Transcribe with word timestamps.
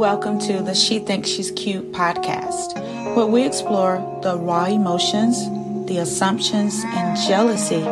Welcome 0.00 0.38
to 0.38 0.62
the 0.62 0.74
She 0.74 0.98
Thinks 0.98 1.28
She's 1.28 1.50
Cute 1.50 1.92
podcast, 1.92 2.74
where 3.14 3.26
we 3.26 3.44
explore 3.44 3.98
the 4.22 4.38
raw 4.38 4.64
emotions, 4.64 5.36
the 5.86 5.98
assumptions, 5.98 6.82
and 6.86 7.18
jealousy 7.28 7.82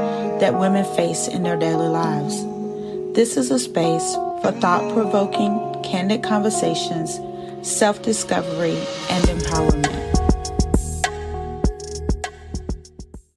that 0.41 0.59
women 0.59 0.87
face 0.97 1.29
in 1.29 1.43
their 1.43 1.59
daily 1.59 1.89
lives. 1.89 2.35
This 3.15 3.37
is 3.37 3.51
a 3.51 3.59
space 3.59 4.15
for 4.41 4.53
thought 4.53 4.91
provoking, 4.95 5.83
candid 5.85 6.23
conversations, 6.23 7.21
self 7.61 8.01
discovery, 8.01 8.79
and 9.11 9.25
empowerment. 9.27 9.99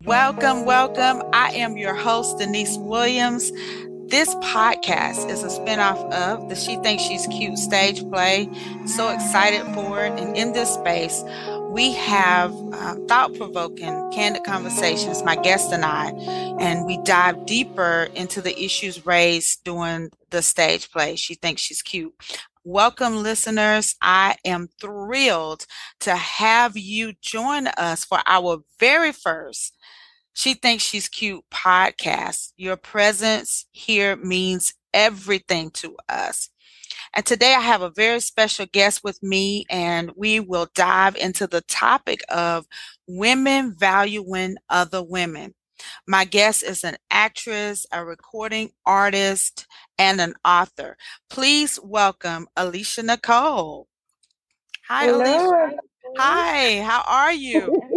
Welcome, 0.06 0.66
welcome. 0.66 1.24
I 1.34 1.52
am 1.56 1.78
your 1.78 1.94
host, 1.94 2.40
Denise 2.40 2.78
Williams. 2.78 3.52
This 4.12 4.36
podcast 4.36 5.32
is 5.32 5.42
a 5.42 5.48
spinoff 5.48 6.12
of 6.12 6.50
the 6.50 6.56
She 6.58 6.76
Thinks 6.76 7.02
She's 7.02 7.26
Cute 7.28 7.58
stage 7.58 8.04
play. 8.10 8.50
So 8.86 9.08
excited 9.08 9.64
for 9.74 10.04
it. 10.04 10.20
And 10.20 10.36
in 10.36 10.52
this 10.52 10.74
space, 10.74 11.24
we 11.70 11.94
have 11.94 12.54
uh, 12.74 12.96
thought 13.08 13.34
provoking, 13.36 14.12
candid 14.12 14.44
conversations, 14.44 15.24
my 15.24 15.38
guest 15.38 15.72
and 15.72 15.86
I, 15.86 16.10
and 16.60 16.86
we 16.86 16.98
dive 17.04 17.46
deeper 17.46 18.10
into 18.14 18.42
the 18.42 18.62
issues 18.62 19.06
raised 19.06 19.64
during 19.64 20.10
the 20.30 20.42
stage 20.42 20.92
play. 20.92 21.16
She 21.16 21.36
Thinks 21.36 21.62
She's 21.62 21.82
Cute. 21.82 22.14
Welcome, 22.66 23.24
listeners. 23.24 23.96
I 24.02 24.36
am 24.44 24.68
thrilled 24.82 25.66
to 26.02 26.18
have 26.18 26.76
you 26.76 27.14
join 27.22 27.68
us 27.78 28.04
for 28.04 28.20
our 28.28 28.58
very 28.78 29.14
first 29.14 29.74
she 30.34 30.54
Thinks 30.54 30.84
She's 30.84 31.10
Cute 31.10 31.44
podcast. 31.52 32.54
Your 32.58 32.78
presence 32.78 33.66
here 33.72 34.16
means 34.16 34.74
everything 34.94 35.72
to 35.72 35.96
us. 36.10 36.50
And 37.14 37.26
today 37.26 37.54
I 37.54 37.60
have 37.62 37.82
a 37.82 37.90
very 37.90 38.20
special 38.22 38.66
guest 38.72 39.04
with 39.04 39.22
me, 39.22 39.66
and 39.70 40.12
we 40.16 40.40
will 40.40 40.68
dive 40.76 41.16
into 41.18 41.48
the 41.48 41.62
topic 41.62 42.22
of 42.30 42.66
women 43.08 43.76
valuing 43.78 44.56
other 44.70 45.04
women. 45.04 45.54
My 46.08 46.26
guest 46.26 46.64
is 46.64 46.84
an 46.84 46.96
actress, 47.10 47.86
a 47.92 48.06
recording 48.06 48.72
artist, 48.86 49.68
and 49.98 50.22
an 50.22 50.36
author. 50.46 50.96
Please 51.30 51.80
welcome 51.84 52.48
Alysia 52.58 53.04
Nicole. 53.04 53.88
Hi, 54.88 55.06
Hello. 55.06 55.26
Alysia. 55.26 55.78
Hi, 56.18 56.82
how 56.82 57.04
are 57.08 57.34
you? 57.34 57.82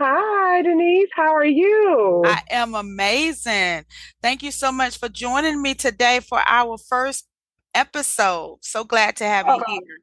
Hi, 0.00 0.62
Denise. 0.62 1.10
How 1.14 1.34
are 1.34 1.44
you? 1.44 2.22
I 2.24 2.40
am 2.50 2.74
amazing. 2.74 3.84
Thank 4.22 4.42
you 4.42 4.50
so 4.50 4.72
much 4.72 4.98
for 4.98 5.08
joining 5.08 5.60
me 5.60 5.74
today 5.74 6.20
for 6.20 6.40
our 6.46 6.78
first 6.78 7.28
episode. 7.74 8.58
So 8.62 8.84
glad 8.84 9.16
to 9.16 9.24
have 9.24 9.46
you 9.46 9.52
Oh. 9.52 9.62
here. 9.66 9.98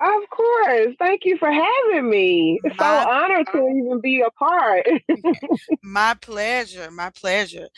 of 0.00 0.30
course. 0.30 0.94
Thank 0.98 1.22
you 1.24 1.36
for 1.38 1.50
having 1.50 2.08
me. 2.10 2.60
It's 2.64 2.78
so 2.78 2.84
honored 2.84 3.46
to 3.52 3.58
even 3.58 4.00
be 4.00 4.20
a 4.22 4.30
part. 4.30 4.86
My 5.82 6.14
pleasure. 6.14 6.90
My 6.90 7.10
pleasure. 7.10 7.68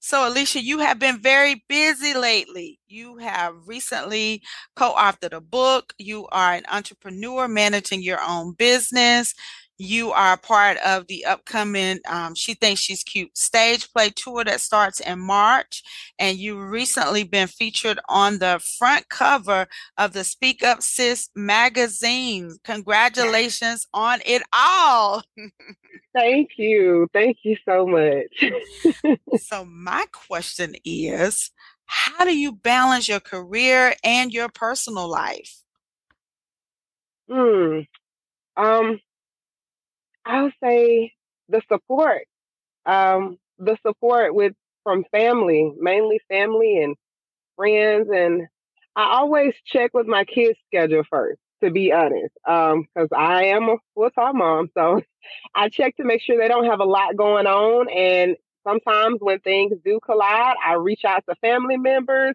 So, 0.00 0.30
Alysia, 0.30 0.62
you 0.62 0.78
have 0.78 0.98
been 1.00 1.18
very 1.18 1.64
busy 1.68 2.14
lately. 2.14 2.78
You 2.88 3.16
have 3.18 3.54
recently 3.66 4.42
co 4.76 4.94
authored 4.94 5.32
a 5.36 5.40
book. 5.40 5.92
You 5.98 6.26
are 6.28 6.54
an 6.54 6.64
entrepreneur 6.70 7.48
managing 7.48 8.02
your 8.02 8.20
own 8.26 8.54
business. 8.54 9.34
You 9.78 10.10
are 10.10 10.32
a 10.34 10.38
part 10.38 10.76
of 10.78 11.06
the 11.06 11.24
upcoming 11.24 12.00
um, 12.08 12.34
She 12.34 12.54
Thinks 12.54 12.80
She's 12.80 13.02
Cute 13.04 13.36
stage 13.36 13.90
play 13.92 14.10
tour 14.10 14.44
that 14.44 14.60
starts 14.60 15.00
in 15.00 15.20
March. 15.20 15.82
And 16.18 16.36
you've 16.36 16.68
recently 16.68 17.22
been 17.22 17.48
featured 17.48 18.00
on 18.08 18.38
the 18.38 18.60
front 18.78 19.08
cover 19.08 19.66
of 19.96 20.12
the 20.12 20.24
Speak 20.24 20.64
Up 20.64 20.82
Sis 20.82 21.30
magazine. 21.36 22.56
Congratulations 22.64 23.86
on 23.94 24.20
it 24.26 24.42
all. 24.52 25.22
Thank 26.14 26.50
you. 26.56 27.08
Thank 27.12 27.38
you 27.42 27.56
so 27.64 27.86
much. 27.86 28.52
So 29.38 29.64
my 29.64 30.04
question 30.12 30.74
is, 30.84 31.50
how 31.86 32.24
do 32.24 32.36
you 32.36 32.52
balance 32.52 33.08
your 33.08 33.20
career 33.20 33.94
and 34.04 34.32
your 34.32 34.48
personal 34.48 35.08
life? 35.08 35.62
Hmm. 37.30 37.80
Um, 38.56 39.00
I'll 40.28 40.52
say 40.62 41.14
the 41.48 41.62
support. 41.72 42.22
Um, 42.86 43.38
the 43.58 43.76
support 43.86 44.34
with 44.34 44.52
from 44.84 45.04
family, 45.10 45.72
mainly 45.78 46.20
family 46.28 46.82
and 46.82 46.96
friends, 47.56 48.08
and 48.14 48.48
I 48.96 49.16
always 49.18 49.54
check 49.66 49.92
with 49.94 50.06
my 50.06 50.24
kids' 50.24 50.58
schedule 50.66 51.04
first. 51.10 51.40
To 51.62 51.70
be 51.72 51.92
honest, 51.92 52.34
because 52.44 53.08
I 53.16 53.46
am 53.46 53.64
a 53.64 53.76
full-time 53.94 54.38
mom, 54.38 54.70
so 54.78 55.02
I 55.54 55.68
check 55.70 55.96
to 55.96 56.04
make 56.04 56.22
sure 56.22 56.38
they 56.38 56.48
don't 56.48 56.66
have 56.66 56.80
a 56.80 56.84
lot 56.84 57.16
going 57.16 57.46
on. 57.46 57.88
And 57.90 58.36
sometimes 58.66 59.18
when 59.20 59.40
things 59.40 59.72
do 59.84 59.98
collide, 60.04 60.56
I 60.64 60.74
reach 60.74 61.04
out 61.04 61.24
to 61.28 61.34
family 61.36 61.76
members, 61.76 62.34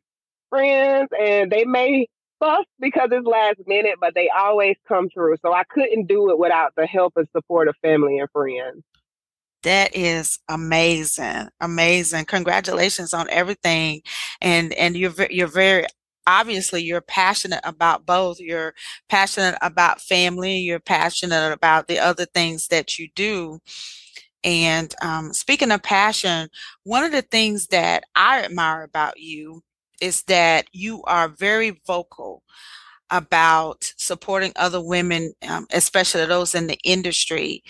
friends, 0.49 1.09
and 1.17 1.51
they 1.51 1.65
may 1.65 2.07
fuss 2.43 2.65
because 2.79 3.09
it's 3.11 3.25
last 3.25 3.59
minute, 3.67 3.95
but 3.99 4.13
they 4.15 4.29
always 4.29 4.75
come 4.87 5.09
through. 5.09 5.37
So 5.41 5.53
I 5.53 5.63
couldn't 5.69 6.07
do 6.07 6.29
it 6.29 6.37
without 6.37 6.73
the 6.75 6.85
help 6.85 7.13
and 7.15 7.27
support 7.35 7.67
of 7.67 7.75
family 7.81 8.19
and 8.19 8.29
friends. 8.31 8.83
That 9.63 9.95
is 9.95 10.39
amazing, 10.49 11.47
amazing. 11.61 12.25
Congratulations 12.25 13.13
on 13.13 13.29
everything, 13.29 14.01
and 14.41 14.73
and 14.73 14.97
you're 14.97 15.13
you're 15.29 15.47
very 15.47 15.85
obviously 16.27 16.83
you're 16.83 17.01
passionate 17.01 17.61
about 17.63 18.05
both. 18.05 18.39
You're 18.41 18.73
passionate 19.07 19.57
about 19.61 20.01
family. 20.01 20.57
You're 20.57 20.81
passionate 20.81 21.53
about 21.53 21.87
the 21.87 21.99
other 21.99 22.25
things 22.25 22.67
that 22.67 22.99
you 22.99 23.07
do. 23.15 23.59
And 24.43 24.93
um, 25.01 25.31
speaking 25.31 25.71
of 25.71 25.81
passion, 25.81 26.49
one 26.83 27.05
of 27.05 27.13
the 27.13 27.21
things 27.21 27.67
that 27.67 28.03
I 28.15 28.43
admire 28.43 28.83
about 28.83 29.17
you 29.17 29.63
is 30.03 30.23
that 30.23 30.67
you 30.73 31.01
are 31.03 31.29
very 31.29 31.81
vocal 31.87 32.43
about 33.09 33.93
supporting 33.97 34.51
other 34.57 34.83
women, 34.83 35.31
um, 35.47 35.65
especially 35.71 36.25
those 36.25 36.53
in 36.53 36.67
the 36.67 36.77
industry. 36.83 37.63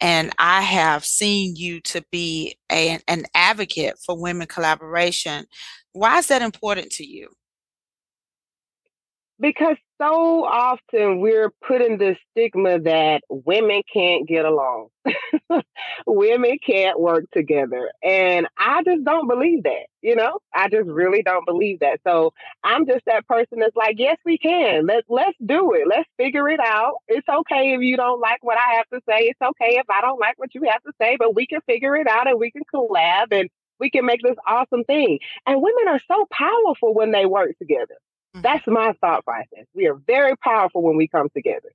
And 0.00 0.32
I 0.38 0.62
have 0.62 1.04
seen 1.04 1.56
you 1.56 1.80
to 1.82 2.02
be 2.10 2.56
a, 2.72 2.98
an 3.06 3.24
advocate 3.34 3.98
for 4.04 4.18
women 4.18 4.46
collaboration. 4.46 5.44
Why 5.92 6.18
is 6.18 6.28
that 6.28 6.42
important 6.42 6.90
to 6.92 7.06
you? 7.06 7.28
Because 9.44 9.76
so 10.00 10.42
often 10.46 11.20
we're 11.20 11.50
put 11.68 11.82
in 11.82 11.98
this 11.98 12.16
stigma 12.30 12.80
that 12.80 13.20
women 13.28 13.82
can't 13.92 14.26
get 14.26 14.46
along, 14.46 14.88
women 16.06 16.56
can't 16.66 16.98
work 16.98 17.24
together. 17.30 17.90
And 18.02 18.46
I 18.56 18.82
just 18.84 19.04
don't 19.04 19.28
believe 19.28 19.64
that, 19.64 19.88
you 20.00 20.16
know? 20.16 20.38
I 20.54 20.70
just 20.70 20.88
really 20.88 21.20
don't 21.22 21.44
believe 21.44 21.80
that. 21.80 22.00
So 22.06 22.32
I'm 22.62 22.86
just 22.86 23.04
that 23.04 23.26
person 23.26 23.58
that's 23.58 23.76
like, 23.76 23.96
yes, 23.98 24.16
we 24.24 24.38
can. 24.38 24.86
Let, 24.86 25.04
let's 25.10 25.36
do 25.44 25.74
it. 25.74 25.86
Let's 25.86 26.08
figure 26.16 26.48
it 26.48 26.60
out. 26.60 26.94
It's 27.08 27.28
okay 27.28 27.74
if 27.74 27.82
you 27.82 27.98
don't 27.98 28.22
like 28.22 28.42
what 28.42 28.56
I 28.56 28.76
have 28.76 28.88
to 28.94 29.00
say. 29.06 29.26
It's 29.26 29.42
okay 29.42 29.76
if 29.76 29.90
I 29.90 30.00
don't 30.00 30.18
like 30.18 30.38
what 30.38 30.54
you 30.54 30.62
have 30.70 30.82
to 30.84 30.92
say, 30.98 31.18
but 31.18 31.34
we 31.34 31.46
can 31.46 31.60
figure 31.66 31.96
it 31.96 32.06
out 32.08 32.26
and 32.26 32.40
we 32.40 32.50
can 32.50 32.62
collab 32.74 33.26
and 33.30 33.50
we 33.78 33.90
can 33.90 34.06
make 34.06 34.22
this 34.22 34.36
awesome 34.48 34.84
thing. 34.84 35.18
And 35.46 35.60
women 35.60 35.88
are 35.88 36.00
so 36.10 36.26
powerful 36.30 36.94
when 36.94 37.12
they 37.12 37.26
work 37.26 37.50
together. 37.58 37.96
That's 38.34 38.66
my 38.66 38.92
thought 39.00 39.24
process. 39.24 39.66
We 39.74 39.86
are 39.86 39.94
very 39.94 40.36
powerful 40.36 40.82
when 40.82 40.96
we 40.96 41.08
come 41.08 41.28
together. 41.30 41.70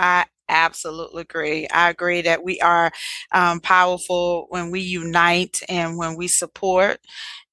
I 0.00 0.24
absolutely 0.48 1.22
agree. 1.22 1.68
I 1.68 1.90
agree 1.90 2.22
that 2.22 2.44
we 2.44 2.60
are 2.60 2.90
um, 3.32 3.60
powerful 3.60 4.46
when 4.50 4.70
we 4.70 4.80
unite 4.80 5.60
and 5.68 5.96
when 5.98 6.16
we 6.16 6.28
support 6.28 7.00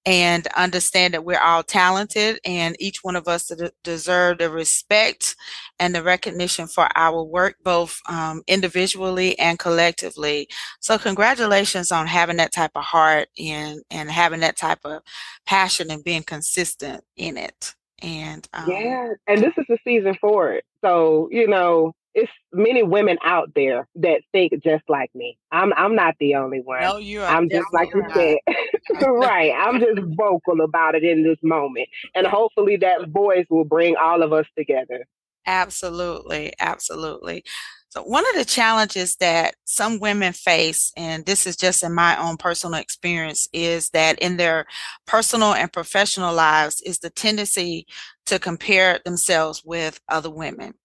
and 0.06 0.48
understand 0.56 1.14
that 1.14 1.26
we're 1.26 1.40
all 1.40 1.64
talented 1.64 2.40
and 2.46 2.76
each 2.80 3.04
one 3.04 3.16
of 3.16 3.28
us 3.28 3.48
de- 3.48 3.72
deserve 3.84 4.40
the 4.40 4.50
respect 4.50 5.36
and 5.80 5.94
the 5.94 6.02
recognition 6.02 6.68
for 6.68 6.88
our 6.96 7.24
work, 7.24 7.58
both 7.64 8.00
um, 8.08 8.42
individually 8.48 9.38
and 9.38 9.60
collectively. 9.60 10.48
So, 10.80 10.98
congratulations 10.98 11.92
on 11.92 12.08
having 12.08 12.38
that 12.38 12.54
type 12.54 12.72
of 12.76 12.84
heart 12.84 13.28
and 13.38 13.82
and 13.92 14.10
having 14.10 14.40
that 14.42 14.58
type 14.58 14.80
of 14.86 15.02
passion 15.46 15.92
and 15.92 16.04
being 16.04 16.24
consistent 16.24 17.04
in 17.18 17.38
it. 17.38 17.76
And 18.02 18.48
um, 18.54 18.70
Yeah. 18.70 19.14
And 19.28 19.42
this 19.42 19.54
is 19.58 19.66
the 19.68 19.78
season 19.84 20.16
for 20.20 20.54
it. 20.54 20.64
So, 20.84 21.28
you 21.32 21.48
know, 21.48 21.94
it's 22.16 22.32
many 22.52 22.84
women 22.84 23.18
out 23.24 23.52
there 23.56 23.88
that 23.96 24.22
think 24.32 24.54
just 24.64 24.84
like 24.90 25.14
me. 25.14 25.38
I'm 25.52 25.74
I'm 25.74 25.96
not 25.96 26.16
the 26.20 26.36
only 26.36 26.60
one. 26.60 26.82
no, 26.82 26.98
you 26.98 27.22
are 27.22 27.28
I'm 27.28 27.50
just 27.50 27.72
like 27.72 27.94
you 27.94 28.02
definitely 28.02 28.40
said. 28.46 29.08
right. 29.08 29.54
I'm 29.56 29.80
just 29.80 30.02
vocal 30.18 30.62
about 30.62 30.96
it 30.96 31.04
in 31.04 31.24
this 31.24 31.38
moment. 31.44 31.88
And 32.16 32.26
hopefully 32.26 32.78
that 32.78 33.10
voice 33.10 33.46
will 33.50 33.66
bring 33.66 33.96
all 33.96 34.24
of 34.24 34.34
us 34.34 34.46
together. 34.58 35.06
Absolutely, 35.46 36.54
absolutely. 36.60 37.44
So, 37.92 38.04
one 38.04 38.24
of 38.30 38.36
the 38.36 38.46
challenges 38.46 39.16
that 39.16 39.56
some 39.66 40.00
women 40.00 40.32
face, 40.32 40.94
and 40.96 41.26
this 41.26 41.48
is 41.48 41.58
just 41.58 41.82
in 41.82 41.92
my 41.92 42.16
own 42.22 42.38
personal 42.38 42.80
experience, 42.80 43.48
is 43.52 43.90
that 43.90 44.20
in 44.20 44.38
their 44.38 44.68
personal 45.08 45.56
and 45.56 45.74
professional 45.74 46.34
lives, 46.34 46.82
is 46.82 47.00
the 47.00 47.10
tendency 47.10 47.88
to 48.28 48.38
compare 48.38 49.00
themselves 49.06 49.64
with 49.66 50.00
other 50.08 50.30
women, 50.30 50.76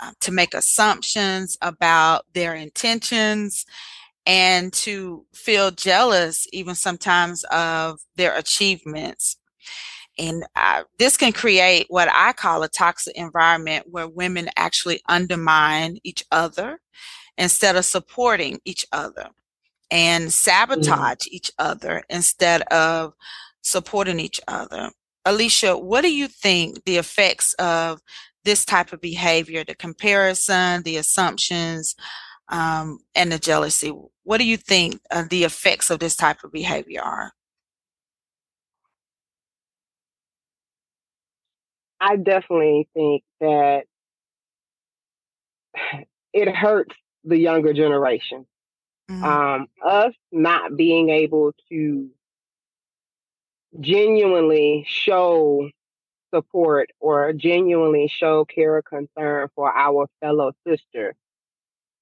uh, 0.00 0.12
to 0.20 0.30
make 0.30 0.54
assumptions 0.54 1.58
about 1.62 2.26
their 2.32 2.54
intentions, 2.54 3.66
and 4.24 4.72
to 4.72 5.26
feel 5.34 5.72
jealous, 5.72 6.46
even 6.52 6.76
sometimes, 6.76 7.42
of 7.50 7.98
their 8.14 8.36
achievements 8.36 9.36
and 10.18 10.44
uh, 10.56 10.84
this 10.98 11.16
can 11.16 11.32
create 11.32 11.86
what 11.88 12.08
I 12.12 12.32
call 12.32 12.62
a 12.62 12.68
toxic 12.68 13.16
environment 13.16 13.86
where 13.90 14.08
women 14.08 14.48
actually 14.56 15.00
undermine 15.08 15.98
each 16.04 16.24
other 16.30 16.80
instead 17.38 17.76
of 17.76 17.84
supporting 17.84 18.60
each 18.64 18.86
other 18.92 19.28
and 19.90 20.24
mm-hmm. 20.24 20.30
sabotage 20.30 21.24
mm. 21.24 21.28
each 21.32 21.50
other 21.58 22.02
instead 22.08 22.62
of 22.62 23.14
supporting 23.62 24.20
each 24.20 24.40
other. 24.48 24.90
Alysia, 25.26 25.82
what 25.82 26.02
do 26.02 26.14
you 26.14 26.28
think 26.28 26.84
the 26.84 26.96
effects 26.96 27.52
of 27.54 28.00
this 28.44 28.64
type 28.64 28.92
of 28.92 29.00
behavior, 29.00 29.64
the 29.64 29.74
comparison, 29.74 30.82
the 30.84 30.96
assumptions, 30.96 31.96
um, 32.48 33.00
and 33.14 33.32
the 33.32 33.38
jealousy, 33.38 33.92
what 34.22 34.38
do 34.38 34.44
you 34.44 34.56
think 34.56 35.00
uh, 35.10 35.24
the 35.28 35.44
effects 35.44 35.90
of 35.90 35.98
this 35.98 36.16
type 36.16 36.44
of 36.44 36.52
behavior 36.52 37.02
are? 37.02 37.32
I 42.00 42.16
definitely 42.16 42.88
think 42.94 43.22
that 43.40 43.84
it 46.32 46.54
hurts 46.54 46.94
the 47.24 47.38
younger 47.38 47.72
generation. 47.72 48.46
Mm-hmm. 49.10 49.24
Um, 49.24 49.66
us 49.84 50.14
not 50.32 50.76
being 50.76 51.10
able 51.10 51.52
to 51.70 52.10
genuinely 53.78 54.84
show 54.88 55.70
support 56.34 56.90
or 57.00 57.32
genuinely 57.32 58.08
show 58.08 58.44
care 58.44 58.76
or 58.76 58.82
concern 58.82 59.48
for 59.54 59.72
our 59.72 60.08
fellow 60.20 60.52
sister, 60.66 61.14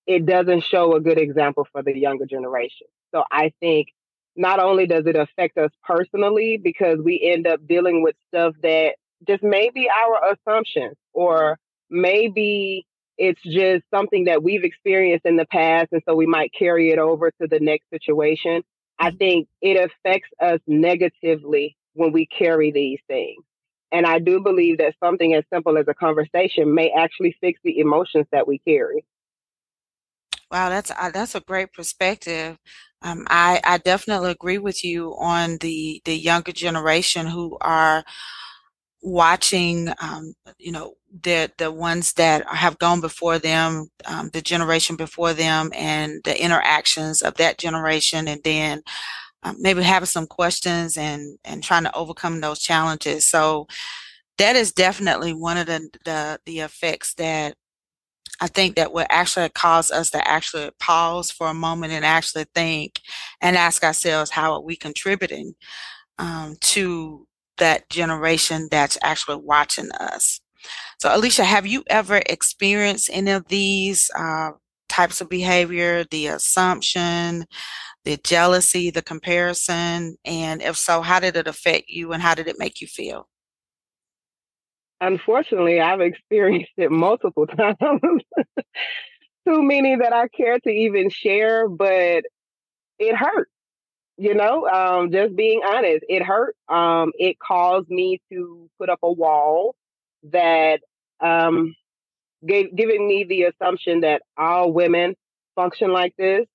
it 0.06 0.26
doesn't 0.26 0.64
show 0.64 0.94
a 0.94 1.00
good 1.00 1.18
example 1.18 1.66
for 1.70 1.82
the 1.82 1.96
younger 1.96 2.26
generation. 2.26 2.86
So 3.14 3.24
I 3.30 3.52
think 3.60 3.88
not 4.36 4.58
only 4.58 4.86
does 4.86 5.06
it 5.06 5.16
affect 5.16 5.58
us 5.58 5.70
personally 5.84 6.56
because 6.56 6.98
we 6.98 7.20
end 7.22 7.46
up 7.46 7.66
dealing 7.66 8.02
with 8.02 8.16
stuff 8.28 8.54
that 8.62 8.96
just 9.26 9.42
maybe 9.42 9.88
our 9.88 10.32
assumptions 10.32 10.96
or 11.12 11.58
maybe 11.90 12.86
it's 13.16 13.40
just 13.42 13.84
something 13.92 14.24
that 14.24 14.42
we've 14.42 14.64
experienced 14.64 15.26
in 15.26 15.36
the 15.36 15.46
past 15.46 15.88
and 15.92 16.02
so 16.06 16.14
we 16.14 16.26
might 16.26 16.52
carry 16.56 16.90
it 16.90 16.98
over 16.98 17.30
to 17.40 17.46
the 17.46 17.60
next 17.60 17.88
situation. 17.90 18.62
I 18.98 19.08
mm-hmm. 19.08 19.16
think 19.18 19.48
it 19.60 19.90
affects 19.90 20.30
us 20.40 20.60
negatively 20.66 21.76
when 21.94 22.12
we 22.12 22.26
carry 22.26 22.72
these 22.72 23.00
things. 23.06 23.42
And 23.92 24.06
i 24.06 24.18
do 24.18 24.40
believe 24.40 24.78
that 24.78 24.94
something 25.02 25.34
as 25.34 25.44
simple 25.52 25.78
as 25.78 25.86
a 25.88 25.94
conversation 25.94 26.74
may 26.74 26.90
actually 26.90 27.36
fix 27.40 27.60
the 27.62 27.78
emotions 27.78 28.26
that 28.32 28.48
we 28.48 28.58
carry. 28.58 29.04
Wow 30.50 30.68
that's 30.68 30.90
uh, 30.90 31.10
that's 31.10 31.34
a 31.34 31.40
great 31.40 31.72
perspective. 31.72 32.58
Um, 33.02 33.26
I, 33.28 33.60
I 33.64 33.78
definitely 33.78 34.30
agree 34.30 34.58
with 34.58 34.82
you 34.82 35.14
on 35.18 35.58
the 35.58 36.00
the 36.04 36.16
younger 36.16 36.52
generation 36.52 37.26
who 37.26 37.58
are 37.60 38.02
watching, 39.04 39.90
um, 40.00 40.34
you 40.58 40.72
know, 40.72 40.94
the 41.22 41.50
the 41.58 41.70
ones 41.70 42.14
that 42.14 42.44
have 42.48 42.78
gone 42.78 43.00
before 43.00 43.38
them, 43.38 43.88
um, 44.06 44.30
the 44.32 44.42
generation 44.42 44.96
before 44.96 45.32
them, 45.32 45.70
and 45.74 46.20
the 46.24 46.42
interactions 46.42 47.22
of 47.22 47.34
that 47.34 47.58
generation, 47.58 48.26
and 48.26 48.42
then 48.42 48.82
um, 49.44 49.56
maybe 49.60 49.82
having 49.82 50.06
some 50.06 50.26
questions 50.26 50.96
and 50.96 51.38
and 51.44 51.62
trying 51.62 51.84
to 51.84 51.94
overcome 51.94 52.40
those 52.40 52.60
challenges. 52.60 53.26
So 53.28 53.68
that 54.38 54.56
is 54.56 54.72
definitely 54.72 55.34
one 55.34 55.58
of 55.58 55.66
the 55.66 55.88
the, 56.04 56.40
the 56.46 56.60
effects 56.60 57.14
that 57.14 57.54
I 58.40 58.48
think 58.48 58.76
that 58.76 58.92
will 58.92 59.06
actually 59.10 59.48
cause 59.50 59.92
us 59.92 60.10
to 60.10 60.28
actually 60.28 60.70
pause 60.80 61.30
for 61.30 61.48
a 61.48 61.54
moment 61.54 61.92
and 61.92 62.04
actually 62.04 62.46
think 62.54 63.00
and 63.40 63.56
ask 63.56 63.84
ourselves 63.84 64.30
how 64.30 64.54
are 64.54 64.62
we 64.62 64.76
contributing 64.76 65.54
um, 66.18 66.56
to 66.60 67.26
that 67.58 67.88
generation 67.90 68.68
that's 68.70 68.98
actually 69.02 69.36
watching 69.36 69.90
us. 69.92 70.40
So, 70.98 71.08
Alysia, 71.08 71.44
have 71.44 71.66
you 71.66 71.84
ever 71.88 72.22
experienced 72.26 73.10
any 73.12 73.30
of 73.30 73.46
these 73.48 74.10
uh, 74.16 74.52
types 74.88 75.20
of 75.20 75.28
behavior, 75.28 76.04
the 76.10 76.28
assumption, 76.28 77.46
the 78.04 78.16
jealousy, 78.24 78.90
the 78.90 79.02
comparison? 79.02 80.16
And 80.24 80.62
if 80.62 80.76
so, 80.76 81.02
how 81.02 81.20
did 81.20 81.36
it 81.36 81.46
affect 81.46 81.88
you 81.88 82.12
and 82.12 82.22
how 82.22 82.34
did 82.34 82.48
it 82.48 82.58
make 82.58 82.80
you 82.80 82.86
feel? 82.86 83.28
Unfortunately, 85.00 85.80
I've 85.80 86.00
experienced 86.00 86.72
it 86.76 86.90
multiple 86.90 87.46
times. 87.58 88.22
Too 89.46 89.62
many 89.62 89.96
that 89.96 90.14
I 90.14 90.28
care 90.28 90.58
to 90.58 90.70
even 90.70 91.10
share, 91.10 91.68
but 91.68 92.24
it 92.98 93.14
hurts 93.14 93.50
you 94.16 94.34
know, 94.34 94.66
um, 94.68 95.10
just 95.12 95.34
being 95.36 95.60
honest, 95.66 96.04
it 96.08 96.22
hurt. 96.22 96.56
Um, 96.68 97.12
it 97.18 97.38
caused 97.38 97.88
me 97.88 98.20
to 98.30 98.70
put 98.78 98.88
up 98.88 99.00
a 99.02 99.12
wall 99.12 99.74
that 100.30 100.80
um, 101.20 101.74
gave 102.46 102.74
giving 102.76 103.06
me 103.06 103.24
the 103.24 103.44
assumption 103.44 104.00
that 104.00 104.22
all 104.36 104.72
women 104.72 105.14
function 105.56 105.92
like 105.92 106.14
this. 106.16 106.46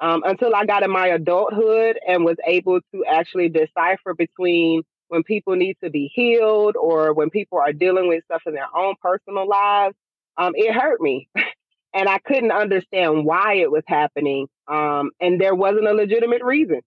Um, 0.00 0.22
until 0.24 0.54
I 0.54 0.66
got 0.66 0.82
in 0.82 0.90
my 0.90 1.06
adulthood 1.08 1.98
and 2.06 2.24
was 2.24 2.36
able 2.46 2.80
to 2.92 3.04
actually 3.06 3.48
decipher 3.48 4.12
between 4.12 4.82
when 5.08 5.22
people 5.22 5.54
need 5.54 5.76
to 5.84 5.90
be 5.90 6.10
healed 6.12 6.76
or 6.76 7.14
when 7.14 7.30
people 7.30 7.58
are 7.58 7.72
dealing 7.72 8.08
with 8.08 8.24
stuff 8.24 8.42
in 8.46 8.54
their 8.54 8.68
own 8.76 8.96
personal 9.00 9.48
lives, 9.48 9.94
um, 10.36 10.52
it 10.56 10.72
hurt 10.74 11.00
me. 11.00 11.28
and 11.94 12.08
I 12.08 12.18
couldn't 12.18 12.50
understand 12.50 13.24
why 13.24 13.54
it 13.54 13.70
was 13.70 13.84
happening. 13.86 14.48
Um, 14.68 15.10
and 15.20 15.40
there 15.40 15.54
wasn't 15.54 15.88
a 15.88 15.92
legitimate 15.92 16.42
reason. 16.42 16.80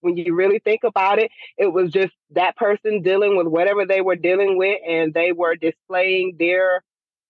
when 0.00 0.16
you 0.16 0.34
really 0.34 0.58
think 0.58 0.84
about 0.84 1.18
it, 1.18 1.30
it 1.56 1.72
was 1.72 1.90
just 1.90 2.12
that 2.30 2.56
person 2.56 3.02
dealing 3.02 3.36
with 3.36 3.46
whatever 3.46 3.86
they 3.86 4.00
were 4.00 4.16
dealing 4.16 4.58
with, 4.58 4.78
and 4.86 5.14
they 5.14 5.32
were 5.32 5.56
displaying 5.56 6.36
their 6.38 6.82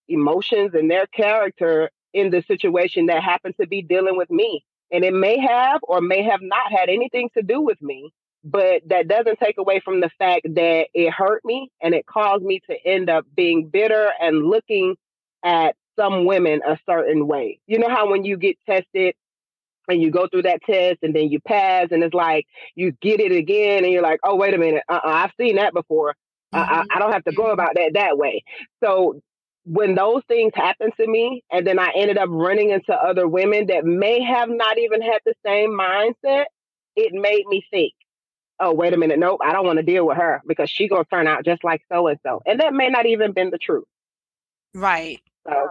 emotions 0.07 0.71
and 0.73 0.91
their 0.91 1.07
character 1.07 1.89
in 2.13 2.29
the 2.29 2.43
situation 2.43 3.07
that 3.07 3.23
happened 3.23 3.55
to 3.59 3.67
be 3.67 3.81
dealing 3.81 4.17
with 4.17 4.29
me. 4.29 4.63
And 4.91 5.03
it 5.03 5.13
may 5.13 5.37
have 5.39 5.81
or 5.83 6.01
may 6.01 6.23
have 6.23 6.41
not 6.41 6.71
had 6.71 6.89
anything 6.89 7.29
to 7.35 7.41
do 7.41 7.61
with 7.61 7.81
me, 7.81 8.11
but 8.43 8.83
that 8.87 9.07
doesn't 9.07 9.39
take 9.39 9.57
away 9.57 9.79
from 9.79 10.01
the 10.01 10.09
fact 10.17 10.45
that 10.53 10.87
it 10.93 11.11
hurt 11.11 11.43
me 11.43 11.71
and 11.81 11.95
it 11.95 12.05
caused 12.05 12.43
me 12.43 12.61
to 12.69 12.75
end 12.85 13.09
up 13.09 13.25
being 13.35 13.67
bitter 13.67 14.11
and 14.21 14.45
looking 14.45 14.95
at 15.43 15.75
some 15.97 16.25
women 16.25 16.61
a 16.65 16.77
certain 16.85 17.27
way. 17.27 17.59
You 17.67 17.79
know 17.79 17.89
how 17.89 18.09
when 18.09 18.23
you 18.23 18.37
get 18.37 18.57
tested 18.65 19.15
and 19.87 20.01
you 20.01 20.11
go 20.11 20.27
through 20.27 20.43
that 20.43 20.61
test 20.63 20.99
and 21.01 21.15
then 21.15 21.29
you 21.29 21.39
pass 21.39 21.87
and 21.91 22.03
it's 22.03 22.13
like 22.13 22.45
you 22.75 22.91
get 23.01 23.19
it 23.19 23.31
again 23.31 23.83
and 23.83 23.93
you're 23.93 24.01
like, 24.01 24.19
oh, 24.23 24.35
wait 24.35 24.53
a 24.53 24.57
minute, 24.57 24.83
uh-uh, 24.89 25.01
I've 25.03 25.31
seen 25.39 25.55
that 25.57 25.73
before. 25.73 26.15
Mm-hmm. 26.53 26.73
I, 26.73 26.85
I 26.95 26.99
don't 26.99 27.11
have 27.11 27.23
to 27.25 27.33
go 27.33 27.51
about 27.51 27.75
that 27.75 27.91
that 27.93 28.17
way. 28.17 28.43
So 28.83 29.21
when 29.65 29.95
those 29.95 30.21
things 30.27 30.53
happened 30.55 30.93
to 30.99 31.07
me 31.07 31.43
and 31.51 31.65
then 31.65 31.79
I 31.79 31.91
ended 31.95 32.17
up 32.17 32.29
running 32.31 32.69
into 32.69 32.93
other 32.93 33.27
women 33.27 33.67
that 33.67 33.83
may 33.83 34.21
have 34.23 34.49
not 34.49 34.77
even 34.77 35.01
had 35.01 35.19
the 35.25 35.33
same 35.45 35.71
mindset, 35.71 36.45
it 36.95 37.13
made 37.13 37.45
me 37.47 37.65
think, 37.71 37.93
oh, 38.59 38.73
wait 38.73 38.93
a 38.93 38.97
minute, 38.97 39.19
nope, 39.19 39.41
I 39.43 39.51
don't 39.51 39.65
want 39.65 39.77
to 39.77 39.83
deal 39.83 40.05
with 40.05 40.17
her 40.17 40.41
because 40.47 40.69
she 40.69 40.87
gonna 40.87 41.03
turn 41.05 41.27
out 41.27 41.43
just 41.43 41.63
like 41.63 41.81
so 41.91 42.07
and 42.07 42.19
so. 42.23 42.41
And 42.45 42.59
that 42.59 42.73
may 42.73 42.89
not 42.89 43.05
even 43.05 43.33
been 43.33 43.49
the 43.49 43.57
truth. 43.57 43.85
Right. 44.73 45.19
So 45.47 45.69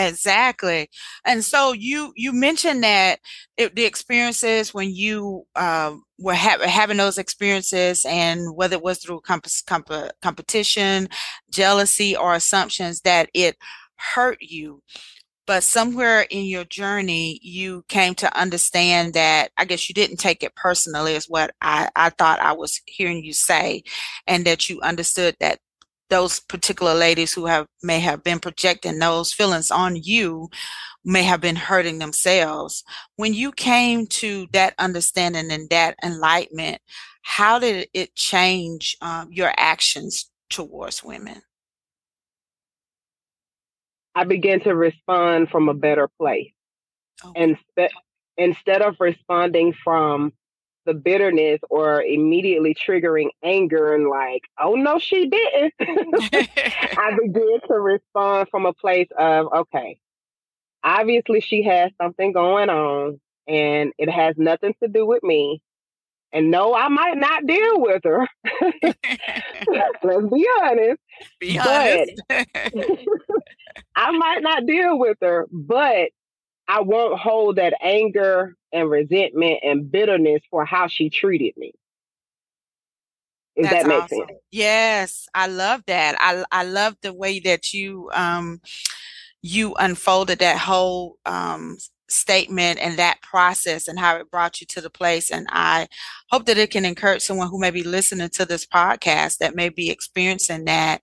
Exactly. 0.00 0.88
And 1.24 1.44
so 1.44 1.72
you 1.72 2.12
you 2.14 2.32
mentioned 2.32 2.84
that 2.84 3.18
it, 3.56 3.74
the 3.74 3.84
experiences 3.84 4.72
when 4.72 4.94
you 4.94 5.44
uh, 5.56 5.94
were 6.20 6.34
ha- 6.36 6.64
having 6.64 6.98
those 6.98 7.18
experiences, 7.18 8.06
and 8.08 8.54
whether 8.54 8.76
it 8.76 8.82
was 8.82 8.98
through 9.00 9.20
comp- 9.22 9.46
comp- 9.66 10.12
competition, 10.22 11.08
jealousy, 11.50 12.16
or 12.16 12.34
assumptions, 12.34 13.00
that 13.00 13.28
it 13.34 13.56
hurt 13.96 14.38
you. 14.40 14.82
But 15.46 15.62
somewhere 15.64 16.22
in 16.30 16.44
your 16.46 16.64
journey, 16.64 17.40
you 17.42 17.84
came 17.88 18.14
to 18.16 18.38
understand 18.38 19.14
that 19.14 19.50
I 19.58 19.64
guess 19.64 19.88
you 19.88 19.94
didn't 19.94 20.18
take 20.18 20.42
it 20.42 20.54
personally, 20.56 21.14
is 21.14 21.26
what 21.26 21.52
I, 21.62 21.88
I 21.96 22.10
thought 22.10 22.40
I 22.40 22.52
was 22.52 22.80
hearing 22.86 23.24
you 23.24 23.32
say, 23.32 23.82
and 24.26 24.44
that 24.46 24.68
you 24.70 24.80
understood 24.82 25.36
that 25.40 25.60
those 26.10 26.40
particular 26.40 26.94
ladies 26.94 27.32
who 27.32 27.46
have 27.46 27.66
may 27.82 28.00
have 28.00 28.22
been 28.22 28.38
projecting 28.38 28.98
those 28.98 29.32
feelings 29.32 29.70
on 29.70 29.96
you 29.96 30.48
may 31.04 31.22
have 31.22 31.40
been 31.40 31.56
hurting 31.56 31.98
themselves 31.98 32.84
when 33.16 33.34
you 33.34 33.52
came 33.52 34.06
to 34.06 34.46
that 34.52 34.74
understanding 34.78 35.50
and 35.50 35.68
that 35.70 35.94
enlightenment 36.02 36.80
how 37.22 37.58
did 37.58 37.88
it 37.94 38.14
change 38.14 38.96
um, 39.00 39.28
your 39.30 39.52
actions 39.56 40.30
towards 40.50 41.04
women 41.04 41.42
I 44.18 44.24
begin 44.24 44.58
to 44.62 44.74
respond 44.74 45.48
from 45.48 45.68
a 45.68 45.74
better 45.74 46.08
place. 46.08 46.50
Okay. 47.24 47.40
And 47.40 47.56
spe- 47.56 47.94
instead 48.36 48.82
of 48.82 48.96
responding 48.98 49.72
from 49.84 50.32
the 50.88 50.94
bitterness 50.94 51.60
or 51.68 52.02
immediately 52.02 52.74
triggering 52.74 53.28
anger 53.44 53.94
and 53.94 54.08
like, 54.08 54.44
oh 54.58 54.74
no, 54.74 54.98
she 54.98 55.28
didn't. 55.28 55.74
I 55.80 57.10
begin 57.22 57.60
to 57.68 57.74
respond 57.74 58.48
from 58.50 58.64
a 58.64 58.72
place 58.72 59.08
of, 59.16 59.52
okay, 59.52 60.00
obviously 60.82 61.40
she 61.40 61.62
has 61.64 61.90
something 62.00 62.32
going 62.32 62.70
on 62.70 63.20
and 63.46 63.92
it 63.98 64.08
has 64.08 64.36
nothing 64.38 64.74
to 64.82 64.88
do 64.88 65.04
with 65.04 65.22
me. 65.22 65.60
And 66.32 66.50
no, 66.50 66.74
I 66.74 66.88
might 66.88 67.18
not 67.18 67.46
deal 67.46 67.80
with 67.80 68.02
her. 68.04 68.26
Let's 68.82 70.30
be 70.30 70.46
honest. 70.62 71.00
Be 71.38 71.58
honest. 71.58 72.22
I 73.94 74.10
might 74.12 74.42
not 74.42 74.64
deal 74.64 74.98
with 74.98 75.18
her, 75.20 75.46
but 75.52 76.08
I 76.68 76.80
won't 76.82 77.18
hold 77.18 77.56
that 77.56 77.74
anger 77.82 78.54
and 78.72 78.90
resentment 78.90 79.60
and 79.64 79.90
bitterness 79.90 80.42
for 80.50 80.64
how 80.64 80.86
she 80.88 81.08
treated 81.08 81.56
me. 81.56 81.72
If 83.56 83.70
That's 83.70 83.82
that 83.84 83.88
makes 83.88 84.12
awesome. 84.12 84.18
sense. 84.28 84.40
Yes, 84.52 85.28
I 85.34 85.46
love 85.48 85.82
that. 85.86 86.16
I 86.20 86.44
I 86.52 86.64
love 86.64 86.96
the 87.02 87.12
way 87.12 87.40
that 87.40 87.72
you 87.72 88.10
um 88.12 88.60
you 89.42 89.74
unfolded 89.74 90.38
that 90.40 90.58
whole 90.58 91.16
um 91.26 91.78
statement 92.08 92.78
and 92.80 92.98
that 92.98 93.20
process 93.22 93.88
and 93.88 93.98
how 93.98 94.16
it 94.16 94.30
brought 94.30 94.60
you 94.60 94.66
to 94.66 94.80
the 94.80 94.90
place. 94.90 95.30
And 95.30 95.46
I 95.50 95.88
hope 96.30 96.46
that 96.46 96.58
it 96.58 96.70
can 96.70 96.84
encourage 96.84 97.22
someone 97.22 97.48
who 97.48 97.58
may 97.60 97.70
be 97.70 97.82
listening 97.82 98.30
to 98.30 98.44
this 98.46 98.66
podcast 98.66 99.38
that 99.38 99.54
may 99.54 99.68
be 99.68 99.90
experiencing 99.90 100.64
that 100.66 101.02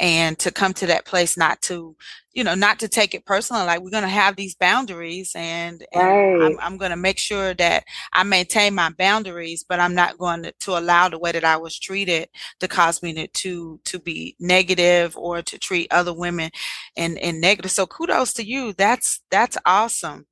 and 0.00 0.38
to 0.38 0.50
come 0.50 0.72
to 0.72 0.86
that 0.86 1.04
place 1.04 1.36
not 1.36 1.60
to 1.62 1.96
you 2.32 2.44
know 2.44 2.54
not 2.54 2.78
to 2.78 2.88
take 2.88 3.14
it 3.14 3.26
personal 3.26 3.66
like 3.66 3.80
we're 3.80 3.90
going 3.90 4.02
to 4.02 4.08
have 4.08 4.36
these 4.36 4.54
boundaries 4.54 5.32
and, 5.34 5.84
and 5.92 6.06
right. 6.06 6.42
I'm, 6.42 6.58
I'm 6.60 6.76
going 6.76 6.90
to 6.90 6.96
make 6.96 7.18
sure 7.18 7.54
that 7.54 7.84
i 8.12 8.22
maintain 8.22 8.74
my 8.74 8.90
boundaries 8.90 9.64
but 9.68 9.80
i'm 9.80 9.94
not 9.94 10.18
going 10.18 10.44
to, 10.44 10.52
to, 10.60 10.78
allow 10.78 11.08
the 11.08 11.18
way 11.18 11.32
that 11.32 11.44
i 11.44 11.56
was 11.56 11.78
treated 11.78 12.28
to 12.60 12.68
cause 12.68 13.02
me 13.02 13.12
to 13.14 13.26
to, 13.26 13.80
to 13.84 13.98
be 13.98 14.36
negative 14.38 15.16
or 15.16 15.42
to 15.42 15.58
treat 15.58 15.92
other 15.92 16.12
women 16.12 16.50
in, 16.96 17.16
in 17.16 17.40
negative 17.40 17.70
so 17.70 17.86
kudos 17.86 18.32
to 18.32 18.46
you 18.46 18.72
that's 18.74 19.22
that's 19.30 19.58
awesome 19.66 20.26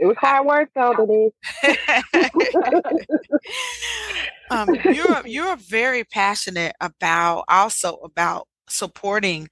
it 0.00 0.06
was 0.06 0.16
hard 0.18 0.46
work 0.46 0.70
though, 0.74 0.94
Denise. 0.94 1.32
um, 4.50 4.74
you're 4.82 5.26
you're 5.26 5.56
very 5.56 6.04
passionate 6.04 6.74
about 6.80 7.44
also 7.48 7.96
about 7.96 8.48
supporting 8.70 9.48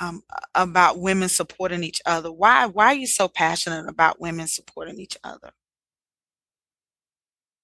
um, 0.00 0.22
about 0.54 0.98
women 0.98 1.28
supporting 1.28 1.82
each 1.82 2.02
other. 2.06 2.30
Why 2.30 2.66
why 2.66 2.86
are 2.86 2.94
you 2.94 3.06
so 3.06 3.28
passionate 3.28 3.88
about 3.88 4.20
women 4.20 4.46
supporting 4.46 4.98
each 4.98 5.16
other? 5.24 5.52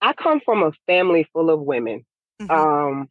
I 0.01 0.13
come 0.15 0.41
from 0.45 0.63
a 0.63 0.73
family 0.87 1.29
full 1.33 1.51
of 1.51 1.61
women. 1.61 2.05
Mm-hmm. 2.41 2.51
Um, 2.51 3.09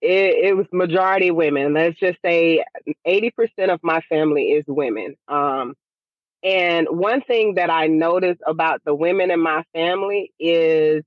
it, 0.00 0.46
it, 0.46 0.56
was 0.56 0.66
majority 0.72 1.30
women. 1.30 1.74
Let's 1.74 1.98
just 1.98 2.18
say 2.24 2.64
80% 3.06 3.32
of 3.70 3.80
my 3.82 4.00
family 4.02 4.52
is 4.52 4.64
women. 4.66 5.16
Um, 5.28 5.74
and 6.42 6.86
one 6.88 7.20
thing 7.22 7.56
that 7.56 7.68
I 7.70 7.88
notice 7.88 8.38
about 8.46 8.80
the 8.84 8.94
women 8.94 9.30
in 9.30 9.40
my 9.40 9.62
family 9.74 10.32
is 10.38 11.04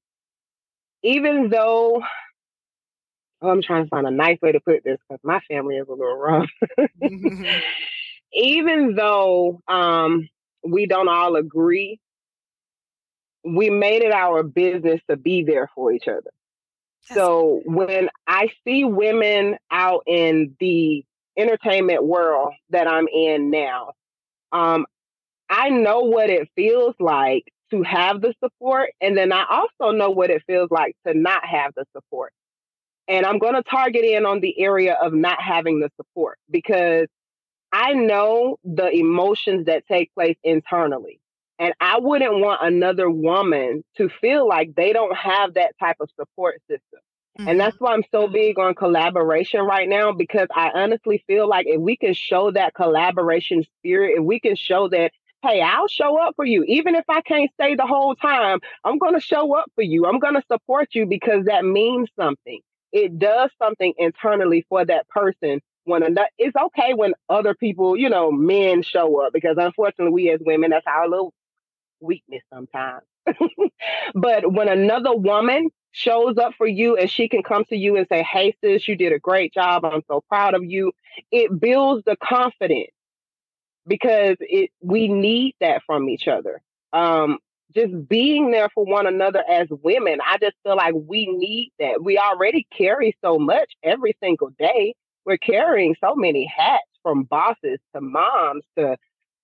even 1.01 1.49
though 1.49 2.03
oh, 3.43 3.49
I'm 3.49 3.61
trying 3.61 3.83
to 3.83 3.89
find 3.89 4.07
a 4.07 4.11
nice 4.11 4.39
way 4.41 4.53
to 4.53 4.59
put 4.59 4.83
this 4.83 4.97
because 5.07 5.19
my 5.23 5.39
family 5.41 5.75
is 5.75 5.87
a 5.87 5.91
little 5.91 6.17
rough. 6.17 6.49
mm-hmm. 6.79 7.45
Even 8.35 8.95
though 8.95 9.61
um, 9.67 10.27
we 10.63 10.87
don't 10.87 11.09
all 11.09 11.35
agree, 11.35 11.99
we 13.43 13.69
made 13.69 14.01
it 14.01 14.11
our 14.11 14.41
business 14.41 15.01
to 15.09 15.17
be 15.17 15.43
there 15.43 15.69
for 15.75 15.91
each 15.91 16.07
other. 16.07 16.31
That's 17.09 17.19
so 17.19 17.61
when 17.65 18.09
I 18.25 18.49
see 18.65 18.85
women 18.85 19.57
out 19.69 20.03
in 20.07 20.55
the 20.59 21.05
entertainment 21.37 22.03
world 22.03 22.53
that 22.69 22.87
I'm 22.87 23.07
in 23.07 23.51
now, 23.51 23.91
um, 24.51 24.85
I 25.49 25.69
know 25.69 25.99
what 25.99 26.29
it 26.29 26.49
feels 26.55 26.95
like 26.99 27.43
to 27.71 27.83
have 27.83 28.21
the 28.21 28.33
support. 28.43 28.91
And 29.01 29.17
then 29.17 29.31
I 29.31 29.45
also 29.49 29.95
know 29.95 30.09
what 30.09 30.29
it 30.29 30.43
feels 30.47 30.71
like 30.71 30.95
to 31.05 31.13
not 31.13 31.45
have 31.45 31.73
the 31.75 31.85
support. 31.93 32.33
And 33.07 33.25
I'm 33.25 33.39
going 33.39 33.55
to 33.55 33.63
target 33.63 34.05
in 34.05 34.25
on 34.25 34.39
the 34.39 34.59
area 34.59 34.93
of 34.93 35.13
not 35.13 35.41
having 35.41 35.79
the 35.79 35.89
support 35.97 36.37
because 36.49 37.07
I 37.71 37.93
know 37.93 38.57
the 38.63 38.89
emotions 38.89 39.65
that 39.65 39.87
take 39.87 40.13
place 40.13 40.37
internally. 40.43 41.19
And 41.59 41.73
I 41.79 41.99
wouldn't 41.99 42.39
want 42.39 42.61
another 42.61 43.09
woman 43.09 43.83
to 43.97 44.09
feel 44.09 44.47
like 44.47 44.75
they 44.75 44.93
don't 44.93 45.15
have 45.15 45.55
that 45.55 45.77
type 45.79 45.97
of 45.99 46.09
support 46.19 46.61
system. 46.69 46.99
Mm-hmm. 47.39 47.49
And 47.49 47.59
that's 47.59 47.79
why 47.79 47.93
I'm 47.93 48.03
so 48.11 48.27
big 48.27 48.59
on 48.59 48.75
collaboration 48.75 49.61
right 49.61 49.89
now 49.89 50.11
because 50.11 50.47
I 50.53 50.69
honestly 50.73 51.23
feel 51.25 51.47
like 51.47 51.65
if 51.67 51.81
we 51.81 51.97
can 51.97 52.13
show 52.13 52.51
that 52.51 52.75
collaboration 52.75 53.63
spirit, 53.79 54.17
if 54.17 54.23
we 54.23 54.39
can 54.39 54.55
show 54.55 54.87
that, 54.89 55.11
hey, 55.41 55.61
I'll 55.61 55.87
show 55.87 56.19
up 56.21 56.35
for 56.35 56.45
you. 56.45 56.63
Even 56.65 56.95
if 56.95 57.05
I 57.09 57.21
can't 57.21 57.49
stay 57.55 57.75
the 57.75 57.87
whole 57.87 58.15
time, 58.15 58.59
I'm 58.83 58.99
going 58.99 59.15
to 59.15 59.19
show 59.19 59.55
up 59.57 59.71
for 59.73 59.81
you. 59.81 60.05
I'm 60.05 60.19
going 60.19 60.35
to 60.35 60.43
support 60.51 60.89
you 60.93 61.07
because 61.07 61.45
that 61.45 61.65
means 61.65 62.09
something 62.19 62.59
it 62.93 63.19
does 63.19 63.49
something 63.61 63.93
internally 63.97 64.65
for 64.69 64.85
that 64.85 65.09
person 65.09 65.61
when 65.85 66.03
another, 66.03 66.29
it's 66.37 66.55
okay 66.55 66.93
when 66.93 67.13
other 67.27 67.53
people, 67.53 67.97
you 67.97 68.09
know, 68.09 68.31
men 68.31 68.83
show 68.83 69.21
up 69.25 69.33
because 69.33 69.57
unfortunately 69.59 70.13
we 70.13 70.29
as 70.29 70.39
women, 70.41 70.69
that's 70.69 70.87
our 70.87 71.09
little 71.09 71.33
weakness 71.99 72.41
sometimes. 72.53 73.03
but 74.15 74.51
when 74.53 74.69
another 74.69 75.13
woman 75.13 75.69
shows 75.91 76.37
up 76.37 76.53
for 76.57 76.67
you 76.67 76.95
and 76.97 77.09
she 77.09 77.27
can 77.27 77.43
come 77.43 77.65
to 77.65 77.75
you 77.75 77.97
and 77.97 78.07
say, 78.07 78.23
Hey 78.23 78.55
sis, 78.63 78.87
you 78.87 78.95
did 78.95 79.11
a 79.11 79.19
great 79.19 79.53
job. 79.53 79.85
I'm 79.85 80.03
so 80.07 80.21
proud 80.29 80.53
of 80.53 80.63
you. 80.63 80.91
It 81.31 81.59
builds 81.59 82.03
the 82.05 82.15
confidence 82.15 82.91
because 83.87 84.37
it 84.39 84.71
we 84.81 85.07
need 85.07 85.55
that 85.59 85.83
from 85.85 86.09
each 86.09 86.27
other. 86.27 86.61
Um, 86.93 87.39
just 87.75 88.07
being 88.07 88.51
there 88.51 88.69
for 88.73 88.85
one 88.85 89.07
another 89.07 89.43
as 89.49 89.67
women. 89.69 90.19
I 90.25 90.37
just 90.41 90.55
feel 90.63 90.75
like 90.75 90.93
we 90.95 91.25
need 91.27 91.71
that. 91.79 92.03
We 92.03 92.17
already 92.17 92.67
carry 92.75 93.15
so 93.23 93.37
much 93.37 93.71
every 93.83 94.15
single 94.21 94.49
day. 94.59 94.95
We're 95.25 95.37
carrying 95.37 95.95
so 96.03 96.15
many 96.15 96.45
hats 96.45 96.83
from 97.01 97.23
bosses 97.23 97.79
to 97.95 98.01
moms 98.01 98.63
to 98.77 98.97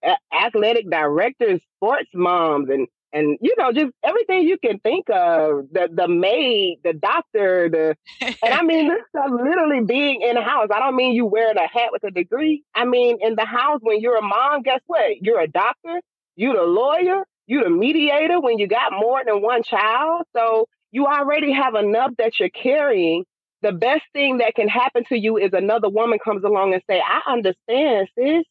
uh, 0.06 0.16
athletic 0.34 0.90
directors, 0.90 1.62
sports 1.78 2.10
moms, 2.14 2.70
and 2.70 2.88
and 3.12 3.38
you 3.42 3.54
know 3.58 3.72
just 3.72 3.92
everything 4.04 4.48
you 4.48 4.58
can 4.64 4.80
think 4.80 5.10
of 5.10 5.66
the 5.72 5.90
the 5.92 6.08
maid 6.08 6.78
the 6.84 6.94
doctor 6.94 7.70
the 7.70 7.96
and 8.22 8.54
i 8.54 8.62
mean 8.62 8.88
this 8.88 9.00
stuff 9.10 9.32
literally 9.32 9.84
being 9.84 10.22
in 10.22 10.36
the 10.36 10.42
house 10.42 10.68
i 10.74 10.80
don't 10.80 10.96
mean 10.96 11.14
you 11.14 11.26
wearing 11.26 11.58
a 11.58 11.68
hat 11.68 11.90
with 11.92 12.04
a 12.04 12.12
degree 12.12 12.64
i 12.76 12.86
mean 12.86 13.18
in 13.22 13.36
the 13.36 13.46
house 13.46 13.80
when 13.82 14.00
you're 14.00 14.18
a 14.18 14.22
mom 14.22 14.62
guess 14.62 14.82
what 14.88 15.22
you're 15.22 15.40
a 15.40 15.48
doctor 15.48 16.02
you're 16.36 16.60
a 16.60 16.68
lawyer 16.68 17.24
you 17.50 17.63
the 17.63 17.70
mediator 17.70 18.39
when 18.39 18.60
you 18.60 18.68
got 18.68 18.91
more 18.94 19.24
than 19.25 19.41
one 19.41 19.63
child. 19.63 20.24
So 20.36 20.68
you 20.91 21.08
already 21.08 21.51
have 21.51 21.74
enough 21.74 22.12
that 22.20 22.39
you're 22.39 22.50
carrying. 22.50 23.25
The 23.63 23.72
best 23.72 24.03
thing 24.13 24.38
that 24.38 24.53
can 24.56 24.68
happen 24.68 25.03
to 25.06 25.18
you 25.18 25.38
is 25.38 25.50
another 25.51 25.89
woman 25.89 26.20
comes 26.24 26.44
along 26.44 26.74
and 26.74 26.84
say, 26.88 27.01
I 27.01 27.22
understand, 27.29 28.08
sis. 28.15 28.44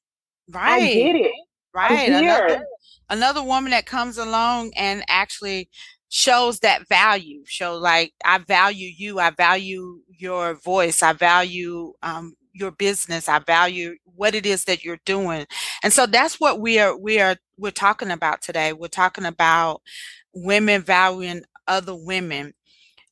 Right. 0.51 0.83
I 0.83 0.95
get 0.95 1.15
it. 1.15 1.33
Right. 1.73 2.09
Another, 2.09 2.67
another 3.09 3.43
woman 3.45 3.71
that 3.71 3.87
comes 3.87 4.19
along 4.19 4.73
and 4.75 5.05
actually 5.09 5.69
shows 6.11 6.61
that 6.61 6.89
value 6.89 7.43
show 7.45 7.77
like 7.77 8.15
i 8.25 8.39
value 8.39 8.91
you 8.97 9.19
i 9.19 9.29
value 9.29 10.01
your 10.09 10.55
voice 10.55 11.03
i 11.03 11.13
value 11.13 11.93
um, 12.03 12.35
your 12.55 12.71
business 12.71 13.29
i 13.29 13.39
value 13.41 13.95
what 14.19 14.35
it 14.35 14.47
is 14.47 14.65
that 14.67 14.85
you're 14.85 15.01
doing. 15.07 15.47
And 15.83 15.93
so 15.93 16.07
that's 16.07 16.41
what 16.41 16.61
we 16.61 16.81
are 16.81 16.97
we 16.99 17.21
are 17.21 17.37
we're 17.59 17.73
talking 17.73 18.11
about 18.11 18.43
today. 18.43 18.75
We're 18.75 18.89
talking 18.89 19.27
about 19.27 19.83
women 20.35 20.83
valuing 20.83 21.43
other 21.69 21.95
women 21.97 22.55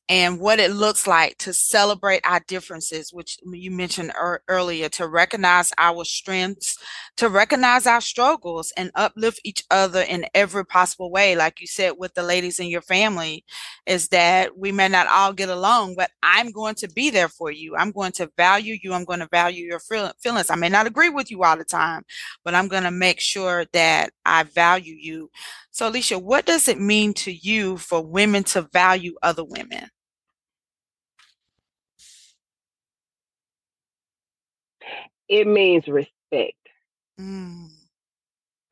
and 0.09 0.39
what 0.39 0.59
it 0.59 0.71
looks 0.71 1.05
like 1.07 1.37
to 1.39 1.53
celebrate 1.53 2.21
our 2.25 2.39
differences, 2.47 3.11
which 3.11 3.37
you 3.45 3.71
mentioned 3.71 4.11
er- 4.19 4.41
earlier, 4.47 4.89
to 4.89 5.07
recognize 5.07 5.73
our 5.77 6.05
strengths, 6.05 6.77
to 7.17 7.29
recognize 7.29 7.85
our 7.85 7.99
struggles, 8.01 8.71
and 8.77 8.91
uplift 8.95 9.41
each 9.43 9.63
other 9.69 10.01
in 10.01 10.25
every 10.33 10.65
possible 10.65 11.11
way. 11.11 11.35
Like 11.35 11.59
you 11.59 11.67
said 11.67 11.93
with 11.97 12.13
the 12.13 12.23
ladies 12.23 12.59
in 12.59 12.67
your 12.67 12.81
family, 12.81 13.43
is 13.85 14.07
that 14.09 14.57
we 14.57 14.71
may 14.71 14.87
not 14.87 15.07
all 15.07 15.33
get 15.33 15.49
along, 15.49 15.95
but 15.95 16.11
I'm 16.23 16.51
going 16.51 16.75
to 16.75 16.89
be 16.89 17.09
there 17.09 17.29
for 17.29 17.51
you. 17.51 17.75
I'm 17.75 17.91
going 17.91 18.13
to 18.13 18.31
value 18.37 18.77
you. 18.81 18.93
I'm 18.93 19.05
going 19.05 19.19
to 19.19 19.27
value 19.27 19.65
your 19.65 19.79
feelings. 19.79 20.49
I 20.49 20.55
may 20.55 20.69
not 20.69 20.87
agree 20.87 21.09
with 21.09 21.31
you 21.31 21.43
all 21.43 21.57
the 21.57 21.65
time, 21.65 22.03
but 22.45 22.55
I'm 22.55 22.67
going 22.69 22.83
to 22.83 22.91
make 22.91 23.19
sure 23.19 23.65
that 23.73 24.11
I 24.25 24.43
value 24.43 24.95
you. 24.95 25.29
So, 25.71 25.91
Alysia, 25.91 26.21
what 26.21 26.45
does 26.45 26.67
it 26.67 26.79
mean 26.79 27.13
to 27.15 27.31
you 27.31 27.77
for 27.77 28.05
women 28.05 28.43
to 28.45 28.63
value 28.63 29.15
other 29.21 29.43
women? 29.43 29.89
It 35.29 35.47
means 35.47 35.87
respect. 35.87 36.55
Mm, 37.19 37.69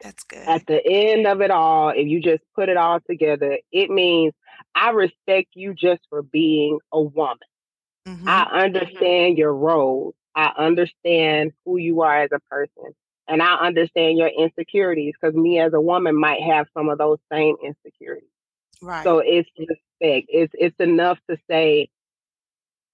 that's 0.02 0.24
good. 0.24 0.48
At 0.48 0.66
the 0.68 0.86
end 0.86 1.28
of 1.28 1.42
it 1.42 1.52
all, 1.52 1.90
if 1.90 2.08
you 2.08 2.22
just 2.22 2.44
put 2.56 2.70
it 2.70 2.78
all 2.78 3.00
together, 3.10 3.60
it 3.72 3.90
means 3.90 4.34
I 4.76 4.92
respect 4.92 5.50
you 5.54 5.74
just 5.74 6.02
for 6.10 6.22
being 6.22 6.80
a 6.92 7.02
woman. 7.02 7.38
Mm-hmm. 8.08 8.28
I 8.28 8.44
understand 8.64 9.38
your 9.38 9.54
role. 9.54 10.14
I 10.36 10.52
understand 10.58 11.54
who 11.66 11.78
you 11.78 12.02
are 12.02 12.24
as 12.24 12.30
a 12.32 12.40
person. 12.52 12.94
And 13.28 13.42
I 13.42 13.56
understand 13.56 14.18
your 14.18 14.28
insecurities 14.28 15.16
because 15.20 15.36
me 15.36 15.60
as 15.60 15.74
a 15.74 15.82
woman 15.82 16.16
might 16.16 16.44
have 16.44 16.68
some 16.78 16.90
of 16.90 17.00
those 17.00 17.18
same 17.32 17.56
insecurities. 17.64 18.30
Right. 18.82 19.04
So 19.04 19.20
it's 19.20 19.50
respect. 19.58 20.28
It's 20.30 20.54
it's 20.56 20.80
enough 20.80 21.18
to 21.30 21.38
say, 21.50 21.90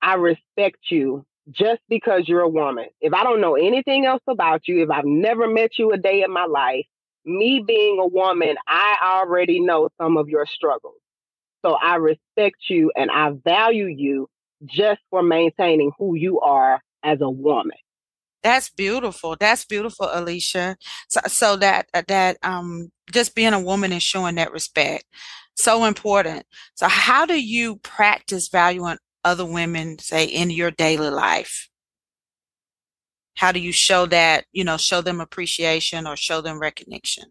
I 0.02 0.14
respect 0.14 0.78
you 0.90 1.26
just 1.50 1.82
because 1.90 2.28
you're 2.28 2.42
a 2.42 2.50
woman. 2.50 2.86
If 3.00 3.14
I 3.14 3.24
don't 3.24 3.42
know 3.42 3.56
anything 3.56 4.06
else 4.06 4.22
about 4.28 4.68
you, 4.68 4.84
if 4.84 4.90
I've 4.90 5.06
never 5.06 5.48
met 5.48 5.72
you 5.78 5.92
a 5.92 5.98
day 5.98 6.24
in 6.24 6.32
my 6.32 6.46
life, 6.46 6.86
me 7.26 7.64
being 7.66 8.00
a 8.00 8.08
woman, 8.08 8.56
I 8.68 8.98
already 9.04 9.60
know 9.60 9.90
some 10.00 10.18
of 10.18 10.30
your 10.30 10.46
struggles. 10.46 10.96
So 11.64 11.74
I 11.74 11.96
respect 11.96 12.58
you 12.70 12.92
and 12.96 13.12
I 13.12 13.32
value 13.44 13.86
you 13.86 14.28
just 14.66 15.00
for 15.10 15.22
maintaining 15.22 15.92
who 15.98 16.16
you 16.16 16.40
are 16.40 16.82
as 17.04 17.22
a 17.22 17.30
woman. 17.30 17.78
That's 18.44 18.70
beautiful. 18.70 19.36
That's 19.40 19.66
beautiful, 19.66 20.08
Alysia. 20.08 20.76
So, 21.10 21.20
so 21.28 21.56
that 21.58 21.88
uh, 21.94 22.02
that 22.08 22.38
um 22.42 22.92
just 23.12 23.36
being 23.36 23.54
a 23.54 23.60
woman 23.62 23.92
and 23.92 24.02
showing 24.02 24.36
that 24.36 24.52
respect, 24.52 25.06
so 25.56 25.86
important. 25.86 26.46
So, 26.74 26.88
how 26.88 27.28
do 27.28 27.40
you 27.40 27.76
practice 27.78 28.50
valuing 28.50 28.98
other 29.24 29.46
women, 29.46 30.00
say, 30.00 30.26
in 30.26 30.50
your 30.50 30.72
daily 30.72 31.10
life? 31.10 31.70
How 33.36 33.52
do 33.52 33.60
you 33.60 33.72
show 33.72 34.06
that, 34.08 34.46
you 34.52 34.64
know, 34.64 34.78
show 34.78 35.02
them 35.02 35.22
appreciation 35.22 36.06
or 36.06 36.16
show 36.16 36.42
them 36.42 36.60
recognition? 36.60 37.26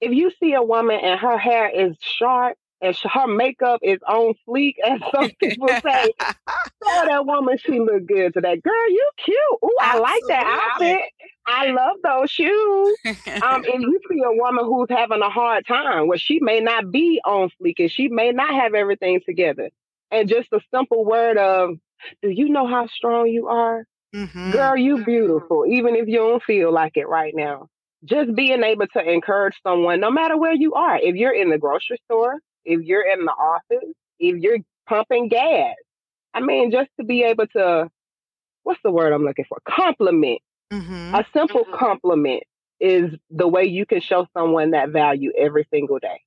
If 0.00 0.12
you 0.12 0.30
see 0.40 0.54
a 0.54 0.62
woman 0.62 0.98
and 1.02 1.18
her 1.20 1.36
hair 1.36 1.68
is 1.68 1.96
short 2.00 2.56
and 2.80 2.96
her 2.96 3.26
makeup 3.26 3.80
is 3.82 3.98
on 4.06 4.34
fleek, 4.48 4.74
as 4.84 5.00
some 5.14 5.30
people 5.40 5.68
say, 5.68 6.12
oh, 6.84 7.04
that 7.06 7.26
woman, 7.26 7.58
she 7.58 7.78
look 7.78 8.06
good 8.06 8.32
today. 8.34 8.56
Girl, 8.56 8.90
you 8.90 9.10
cute. 9.24 9.36
Ooh, 9.64 9.76
I 9.80 9.98
like 9.98 10.22
that 10.28 10.70
outfit. 10.72 11.00
I 11.46 11.70
love 11.72 11.96
those 12.04 12.30
shoes. 12.30 12.96
um, 13.42 13.64
and 13.64 13.82
you 13.82 14.00
see 14.08 14.22
a 14.24 14.32
woman 14.32 14.64
who's 14.64 14.88
having 14.88 15.20
a 15.20 15.30
hard 15.30 15.66
time, 15.66 16.06
where 16.06 16.18
she 16.18 16.38
may 16.40 16.60
not 16.60 16.90
be 16.90 17.20
on 17.24 17.50
fleek 17.60 17.74
and 17.78 17.90
she 17.90 18.08
may 18.08 18.30
not 18.30 18.50
have 18.54 18.74
everything 18.74 19.20
together. 19.24 19.70
And 20.10 20.28
just 20.28 20.48
a 20.52 20.60
simple 20.74 21.04
word 21.04 21.36
of, 21.38 21.76
do 22.22 22.30
you 22.30 22.48
know 22.48 22.66
how 22.66 22.86
strong 22.88 23.28
you 23.28 23.48
are? 23.48 23.84
Mm-hmm. 24.14 24.50
Girl, 24.50 24.76
you 24.76 25.04
beautiful, 25.04 25.66
even 25.66 25.94
if 25.94 26.08
you 26.08 26.16
don't 26.16 26.42
feel 26.42 26.72
like 26.72 26.96
it 26.96 27.08
right 27.08 27.32
now. 27.34 27.68
Just 28.04 28.34
being 28.34 28.62
able 28.62 28.86
to 28.94 29.00
encourage 29.00 29.54
someone, 29.62 30.00
no 30.00 30.10
matter 30.10 30.36
where 30.36 30.54
you 30.54 30.74
are. 30.74 30.98
If 30.98 31.16
you're 31.16 31.34
in 31.34 31.50
the 31.50 31.58
grocery 31.58 31.98
store, 32.06 32.36
if 32.64 32.80
you're 32.82 33.06
in 33.06 33.24
the 33.24 33.32
office, 33.32 33.88
if 34.18 34.36
you're 34.38 34.58
pumping 34.88 35.28
gas. 35.28 35.74
I 36.34 36.40
mean, 36.40 36.70
just 36.72 36.90
to 36.98 37.04
be 37.04 37.22
able 37.22 37.46
to, 37.48 37.88
what's 38.62 38.80
the 38.82 38.90
word 38.90 39.12
I'm 39.12 39.24
looking 39.24 39.44
for? 39.48 39.58
Compliment. 39.68 40.40
Mm-hmm. 40.72 41.14
A 41.14 41.26
simple 41.32 41.64
mm-hmm. 41.64 41.76
compliment 41.76 42.42
is 42.80 43.10
the 43.30 43.46
way 43.46 43.64
you 43.64 43.84
can 43.86 44.00
show 44.00 44.26
someone 44.36 44.70
that 44.70 44.90
value 44.90 45.32
every 45.36 45.68
single 45.70 45.98
day. 45.98 46.22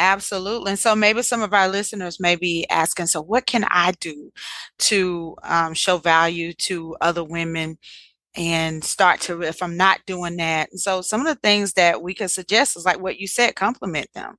Absolutely. 0.00 0.70
And 0.70 0.78
so 0.78 0.96
maybe 0.96 1.20
some 1.22 1.42
of 1.42 1.52
our 1.52 1.68
listeners 1.68 2.18
may 2.18 2.34
be 2.34 2.66
asking, 2.70 3.06
so 3.06 3.20
what 3.20 3.44
can 3.44 3.66
I 3.70 3.92
do 4.00 4.32
to 4.78 5.36
um, 5.42 5.74
show 5.74 5.98
value 5.98 6.54
to 6.54 6.96
other 7.02 7.22
women 7.22 7.76
and 8.34 8.82
start 8.82 9.20
to, 9.22 9.42
if 9.42 9.62
I'm 9.62 9.76
not 9.76 10.00
doing 10.06 10.36
that? 10.38 10.70
And 10.70 10.80
so 10.80 11.02
some 11.02 11.20
of 11.20 11.26
the 11.26 11.34
things 11.34 11.74
that 11.74 12.00
we 12.00 12.14
could 12.14 12.30
suggest 12.30 12.78
is 12.78 12.86
like 12.86 12.98
what 12.98 13.18
you 13.18 13.26
said, 13.26 13.56
compliment 13.56 14.08
them, 14.14 14.36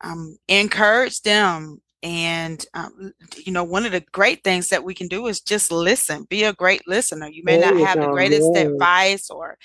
um, 0.00 0.38
encourage 0.48 1.20
them. 1.20 1.82
And, 2.02 2.64
um, 2.72 3.12
you 3.44 3.52
know, 3.52 3.64
one 3.64 3.84
of 3.84 3.92
the 3.92 4.04
great 4.12 4.44
things 4.44 4.70
that 4.70 4.82
we 4.82 4.94
can 4.94 5.08
do 5.08 5.26
is 5.26 5.42
just 5.42 5.70
listen, 5.70 6.26
be 6.30 6.44
a 6.44 6.54
great 6.54 6.88
listener. 6.88 7.28
You 7.28 7.42
may 7.44 7.58
not 7.58 7.76
have 7.76 8.00
the 8.00 8.06
greatest 8.08 8.56
advice 8.56 9.28
or 9.28 9.58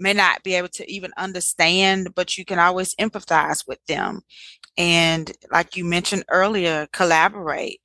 may 0.00 0.12
not 0.12 0.42
be 0.42 0.54
able 0.54 0.68
to 0.68 0.90
even 0.90 1.12
understand, 1.16 2.14
but 2.14 2.36
you 2.36 2.44
can 2.44 2.58
always 2.58 2.94
empathize 2.96 3.66
with 3.66 3.78
them. 3.86 4.20
And 4.76 5.30
like 5.52 5.76
you 5.76 5.84
mentioned 5.84 6.24
earlier 6.28 6.88
collaborate 6.92 7.80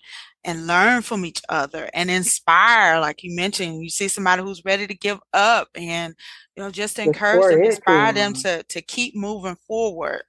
and 0.45 0.67
learn 0.67 1.01
from 1.01 1.25
each 1.25 1.41
other 1.49 1.89
and 1.93 2.09
inspire. 2.09 2.99
Like 2.99 3.23
you 3.23 3.35
mentioned 3.35 3.83
you 3.83 3.89
see 3.89 4.07
somebody 4.07 4.43
who's 4.43 4.63
ready 4.63 4.87
to 4.87 4.93
give 4.93 5.19
up 5.33 5.69
and 5.75 6.13
you 6.55 6.63
know 6.63 6.69
just 6.69 6.99
encourage 6.99 7.55
them 7.55 7.63
inspire 7.63 8.13
them. 8.13 8.33
to 8.33 8.63
to 8.63 8.81
keep 8.81 9.15
moving 9.15 9.57
forward. 9.67 10.21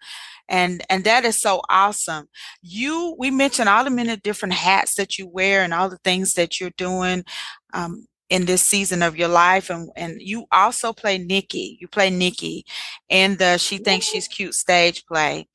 And 0.49 0.83
and 0.89 1.05
that 1.05 1.25
is 1.25 1.41
so 1.41 1.61
awesome. 1.69 2.29
You 2.63 3.15
we 3.19 3.31
mentioned 3.31 3.69
all 3.69 3.85
the 3.85 3.91
many 3.91 4.17
different 4.17 4.55
hats 4.55 4.95
that 4.95 5.19
you 5.19 5.29
wear 5.29 5.63
and 5.63 5.75
all 5.75 5.91
the 5.91 5.99
things 5.99 6.35
that 6.35 6.61
you're 6.61 6.71
doing. 6.71 7.25
Um, 7.75 8.07
in 8.31 8.47
this 8.47 8.63
season 8.63 9.03
of 9.03 9.17
your 9.17 9.29
life 9.29 9.71
and 9.71 9.91
and 9.97 10.21
you 10.21 10.47
also 10.53 10.93
play 10.93 11.19
Nikki 11.19 11.79
you 11.81 11.89
play 11.89 12.11
Nikki 12.11 12.65
in 13.09 13.37
the 13.37 13.59
she 13.59 13.79
thinks 13.79 14.07
she's 14.07 14.29
cute 14.29 14.55
stage 14.55 15.05
play 15.07 15.47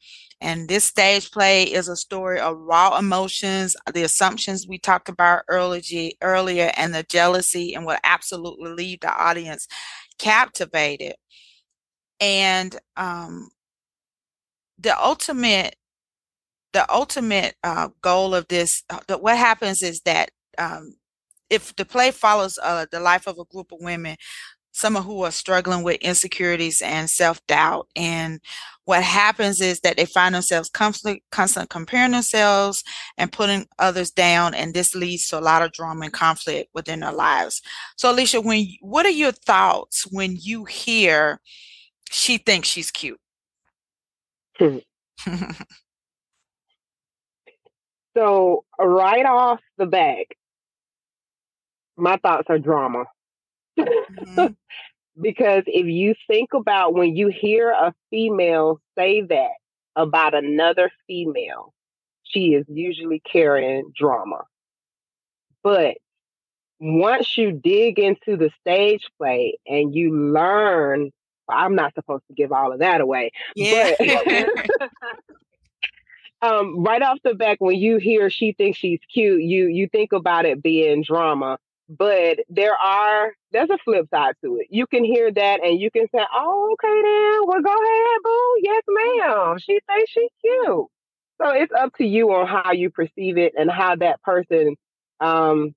and 0.42 0.68
this 0.68 0.84
stage 0.84 1.30
play 1.32 1.64
is 1.64 1.88
a 1.88 1.96
story 1.96 2.40
of 2.40 2.58
raw 2.58 2.98
emotions, 2.98 3.76
the 3.94 4.02
assumptions 4.02 4.68
we 4.68 4.80
talked 4.80 5.08
about 5.08 5.44
earlier, 5.48 6.10
earlier 6.24 6.72
and 6.76 6.96
the 6.96 7.04
jealousy, 7.04 7.76
and 7.76 7.86
will 7.86 8.00
absolutely 8.04 8.72
leave 8.72 9.02
the 9.02 9.14
audience 9.16 9.68
captivated. 10.18 11.14
And 12.20 12.76
um, 12.98 13.50
the 14.80 15.00
ultimate, 15.00 15.76
the 16.74 16.92
ultimate 16.92 17.56
uh, 17.64 17.90
goal 18.02 18.34
of 18.34 18.48
this, 18.48 18.84
uh, 18.90 19.00
the, 19.08 19.20
what 19.20 19.38
happens 19.38 19.84
is 19.84 20.02
that 20.02 20.32
um, 20.58 20.96
if 21.52 21.76
the 21.76 21.86
play 21.86 22.12
follows 22.12 22.58
uh, 22.64 22.86
the 22.92 23.00
life 23.00 23.28
of 23.28 23.38
a 23.38 23.46
group 23.46 23.72
of 23.72 23.80
women 23.82 24.16
some 24.74 24.96
of 24.96 25.04
who 25.04 25.24
are 25.24 25.32
struggling 25.32 25.84
with 25.84 26.00
insecurities 26.02 26.82
and 26.82 27.10
self-doubt 27.10 27.88
and 27.96 28.40
what 28.86 29.04
happens 29.04 29.60
is 29.60 29.82
that 29.82 29.98
they 29.98 30.06
find 30.06 30.34
themselves 30.34 30.70
constantly 30.70 31.22
constantly 31.30 31.68
comparing 31.68 32.12
themselves 32.12 32.82
and 33.18 33.34
putting 33.34 33.66
others 33.80 34.12
down 34.12 34.54
and 34.54 34.74
this 34.74 34.96
leads 34.96 35.28
to 35.28 35.38
a 35.38 35.42
lot 35.42 35.62
of 35.62 35.74
drama 35.74 36.06
and 36.06 36.14
conflict 36.14 36.70
within 36.74 37.02
their 37.02 37.12
lives. 37.12 37.62
So 37.98 38.14
Alysia 38.14 38.44
when 38.44 38.66
what 38.80 39.06
are 39.06 39.10
your 39.10 39.34
thoughts 39.34 40.08
when 40.10 40.38
you 40.40 40.64
hear 40.66 41.42
she 42.10 42.38
thinks 42.38 42.70
she's 42.70 42.92
cute? 42.92 43.20
So 48.14 48.66
right 48.78 49.26
off 49.26 49.62
the 49.78 49.86
bat 49.86 50.26
my 52.02 52.18
thoughts 52.18 52.48
are 52.50 52.60
drama 52.60 53.06
mm-hmm. 53.80 54.48
because 55.22 55.64
if 55.68 55.86
you 55.86 56.16
think 56.28 56.54
about 56.54 56.94
when 56.94 57.16
you 57.16 57.28
hear 57.28 57.70
a 57.70 57.94
female 58.10 58.80
say 58.98 59.22
that 59.22 59.52
about 59.96 60.34
another 60.34 60.92
female, 61.08 61.74
she 62.24 62.54
is 62.54 62.66
usually 62.68 63.20
carrying 63.20 63.92
drama. 63.96 64.44
But 65.64 65.98
once 66.80 67.38
you 67.38 67.52
dig 67.52 68.00
into 68.00 68.38
the 68.38 68.50
stage 68.62 69.08
play 69.18 69.58
and 69.68 69.94
you 69.94 70.16
learn, 70.16 71.12
I'm 71.48 71.76
not 71.76 71.94
supposed 71.94 72.24
to 72.28 72.34
give 72.34 72.52
all 72.52 72.72
of 72.72 72.80
that 72.80 73.02
away. 73.02 73.32
Yeah. 73.56 73.92
But 74.00 74.50
um, 76.42 76.84
right 76.84 77.02
off 77.02 77.20
the 77.24 77.36
back, 77.36 77.58
when 77.60 77.78
you 77.78 77.98
hear 77.98 78.30
she 78.30 78.54
thinks 78.54 78.80
she's 78.80 79.02
cute, 79.14 79.42
you 79.42 79.68
you 79.68 79.88
think 79.90 80.14
about 80.14 80.46
it 80.46 80.64
being 80.64 81.04
drama. 81.04 81.60
But 81.98 82.40
there 82.48 82.76
are 82.76 83.34
there's 83.52 83.70
a 83.70 83.78
flip 83.84 84.08
side 84.14 84.36
to 84.44 84.58
it. 84.58 84.68
You 84.70 84.88
can 84.88 85.04
hear 85.04 85.30
that 85.30 85.64
and 85.64 85.80
you 85.80 85.92
can 85.92 86.08
say, 86.16 86.24
"Oh, 86.34 86.74
okay, 86.74 87.02
then. 87.02 87.48
Well, 87.48 87.62
go 87.62 87.74
ahead, 87.74 88.22
boo. 88.24 88.56
Yes, 88.62 88.84
ma'am. 88.88 89.58
She 89.60 89.80
thinks 89.88 90.12
she's 90.12 90.30
cute." 90.40 90.88
So 91.42 91.50
it's 91.50 91.74
up 91.74 91.94
to 91.98 92.06
you 92.06 92.32
on 92.32 92.48
how 92.48 92.72
you 92.72 92.92
perceive 92.92 93.38
it 93.38 93.54
and 93.58 93.70
how 93.70 93.96
that 93.98 94.22
person, 94.22 94.76
um, 95.20 95.74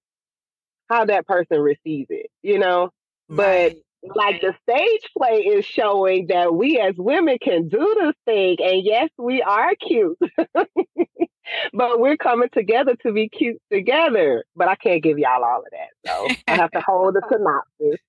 how 0.88 1.06
that 1.06 1.26
person 1.26 1.58
receives 1.58 2.08
it. 2.10 2.30
You 2.42 2.58
know, 2.60 2.90
right. 3.28 3.74
but 4.02 4.14
like 4.14 4.40
the 4.40 4.54
stage 4.62 5.10
play 5.16 5.38
is 5.38 5.64
showing 5.64 6.28
that 6.28 6.54
we 6.54 6.78
as 6.78 6.94
women 6.96 7.38
can 7.42 7.68
do 7.68 7.96
this 8.00 8.14
thing, 8.24 8.58
and 8.62 8.84
yes, 8.84 9.08
we 9.18 9.42
are 9.42 9.74
cute. 9.74 10.18
but 11.72 12.00
we're 12.00 12.16
coming 12.16 12.48
together 12.52 12.96
to 13.02 13.12
be 13.12 13.28
cute 13.28 13.60
together. 13.72 14.44
But 14.56 14.68
I 14.68 14.76
can't 14.76 15.02
give 15.02 15.18
y'all 15.18 15.44
all 15.44 15.60
of 15.60 15.66
that. 15.72 16.10
So 16.10 16.28
I 16.48 16.56
have 16.56 16.70
to 16.72 16.80
hold 16.86 17.14
the 17.14 17.22
synopsis. 17.30 18.00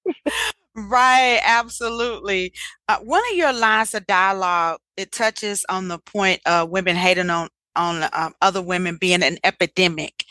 right, 0.76 1.40
absolutely. 1.44 2.54
Uh, 2.88 2.98
one 3.00 3.24
of 3.32 3.38
your 3.38 3.54
lines 3.54 3.94
of 3.94 4.06
dialogue 4.08 4.80
it 4.98 5.12
touches 5.12 5.66
on 5.70 5.88
the 5.88 6.00
point 6.00 6.42
of 6.46 6.70
women 6.70 6.96
hating 6.96 7.30
on 7.30 7.50
on 7.76 8.08
um, 8.14 8.34
other 8.42 8.62
women 8.62 8.98
being 8.98 9.22
an 9.22 9.38
epidemic. 9.44 10.24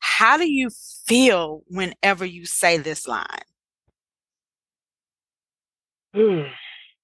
How 0.00 0.36
do 0.36 0.50
you 0.50 0.70
feel 1.06 1.62
whenever 1.68 2.24
you 2.24 2.44
say 2.44 2.78
this 2.78 3.06
line? 3.06 3.26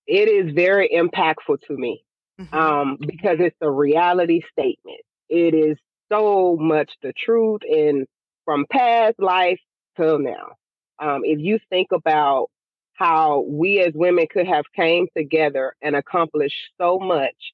it 0.06 0.28
is 0.28 0.52
very 0.54 0.88
impactful 0.88 1.60
to 1.66 1.76
me 1.76 2.04
mm-hmm. 2.40 2.54
um, 2.54 2.98
because 3.00 3.38
it's 3.40 3.56
a 3.60 3.70
reality 3.70 4.42
statement. 4.52 5.00
It 5.28 5.54
is 5.54 5.76
so 6.10 6.56
much 6.56 6.92
the 7.02 7.12
truth 7.12 7.62
and 7.68 8.06
from 8.44 8.66
past 8.70 9.18
life 9.18 9.60
till 9.96 10.18
now. 10.18 10.52
Um, 10.98 11.22
if 11.24 11.40
you 11.40 11.58
think 11.70 11.88
about 11.92 12.50
how 12.94 13.40
we 13.40 13.80
as 13.80 13.92
women 13.94 14.26
could 14.30 14.46
have 14.46 14.64
came 14.76 15.08
together 15.16 15.74
and 15.82 15.96
accomplished 15.96 16.70
so 16.80 16.98
much, 16.98 17.52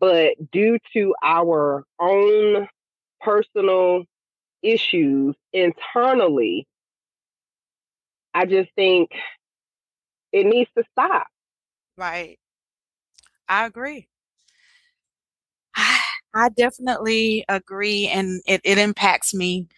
but 0.00 0.34
due 0.52 0.78
to 0.92 1.14
our 1.22 1.84
own 1.98 2.68
personal 3.20 4.04
issues 4.62 5.34
internally, 5.52 6.66
I 8.34 8.44
just 8.46 8.70
think 8.76 9.10
it 10.32 10.46
needs 10.46 10.70
to 10.76 10.84
stop. 10.92 11.26
Right. 11.96 12.38
I 13.48 13.66
agree. 13.66 14.08
I 16.36 16.48
definitely 16.50 17.44
agree, 17.48 18.08
and 18.08 18.42
it, 18.46 18.60
it 18.64 18.78
impacts 18.78 19.34
me 19.34 19.68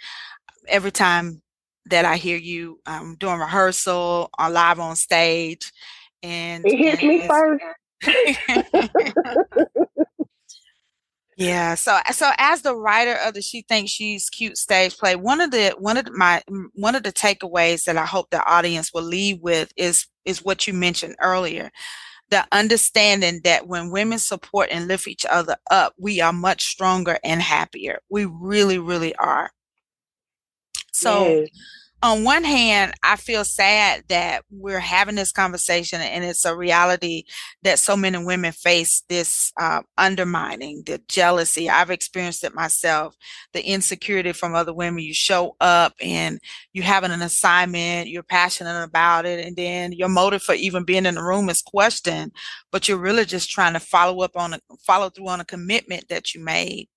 every 0.69 0.93
time 0.93 1.43
that 1.87 2.05
I 2.05 2.17
hear 2.17 2.37
you 2.37 2.81
um, 2.87 3.17
doing 3.19 3.39
rehearsal 3.39 4.31
or 4.39 4.51
live 4.51 4.79
on 4.81 4.97
stage. 4.97 5.73
And 6.23 6.67
it 6.67 6.77
hits 6.77 7.03
and 7.03 7.09
me 7.09 7.27
first. 7.29 7.65
yeah. 11.37 11.75
So 11.77 11.99
so 12.13 12.31
as 12.39 12.63
the 12.63 12.75
writer 12.77 13.17
of 13.25 13.35
the 13.35 13.43
She 13.43 13.63
Thinks 13.63 13.93
She's 13.93 14.29
Cute 14.29 14.57
stage 14.57 14.97
play, 14.99 15.15
one 15.17 15.41
of 15.41 15.51
the 15.53 15.75
one 15.79 15.97
of 15.97 16.11
my 16.13 16.43
one 16.75 16.95
of 16.97 17.05
the 17.05 17.13
takeaways 17.13 17.85
that 17.85 17.97
I 17.97 18.07
hope 18.07 18.31
the 18.31 18.45
audience 18.45 18.93
will 18.93 19.03
leave 19.03 19.39
with 19.41 19.73
is 19.77 20.07
is 20.25 20.45
what 20.45 20.67
you 20.67 20.75
mentioned 20.75 21.15
earlier 21.21 21.71
the 22.31 22.47
understanding 22.53 23.41
that 23.45 23.67
when 23.67 23.91
women 23.91 24.19
support 24.19 24.69
and 24.71 24.87
lift 24.89 25.09
each 25.09 25.25
other 25.27 25.57
up, 25.71 25.95
we 25.99 26.21
are 26.21 26.33
much 26.33 26.65
stronger 26.65 27.19
and 27.25 27.41
happier. 27.41 28.01
We 28.11 28.27
really, 28.27 28.79
really 28.79 29.15
are. 29.17 29.51
So, 30.93 31.41
yes 31.41 31.49
on 32.01 32.23
one 32.23 32.45
hand, 32.45 32.95
I 33.03 33.17
feel 33.17 33.45
sad 33.45 34.05
that 34.09 34.45
we're 34.51 34.79
having 34.79 35.17
this 35.17 35.33
conversation 35.33 36.01
and 36.01 36.25
it's 36.25 36.45
a 36.45 36.55
reality 36.55 37.25
that 37.63 37.81
so 37.81 37.97
many 37.97 38.25
women 38.25 38.53
face 38.53 39.03
this 39.09 39.53
uh, 39.61 39.83
undermining, 39.97 40.85
the 40.87 41.01
jealousy. 41.09 41.69
I've 41.69 41.91
experienced 41.91 42.45
it 42.45 42.55
myself, 42.55 43.17
the 43.53 43.67
insecurity 43.67 44.33
from 44.33 44.55
other 44.55 44.73
women. 44.73 45.03
You 45.03 45.13
show 45.13 45.57
up 45.61 45.95
and 46.01 46.39
you 46.73 46.83
having 46.83 47.11
an 47.11 47.23
assignment, 47.23 48.09
you're 48.09 48.23
passionate 48.23 48.81
about 48.81 49.27
it, 49.27 49.45
and 49.45 49.57
then 49.57 49.93
your 49.93 50.09
motive 50.09 50.43
for 50.43 50.55
even 50.55 50.85
being 50.85 51.05
in 51.05 51.17
the 51.17 51.23
room 51.23 51.49
is 51.49 51.63
questioned, 51.63 52.31
but 52.71 52.87
you're 52.87 52.97
really 52.97 53.25
just 53.25 53.51
trying 53.51 53.73
to 53.73 53.81
follow 53.81 54.23
up 54.23 54.37
on 54.37 54.55
a 54.55 54.61
follow 54.87 55.11
through 55.11 55.29
on 55.29 55.41
a 55.41 55.45
commitment 55.45 56.09
that 56.11 56.33
you 56.33 56.45
made. 56.45 56.89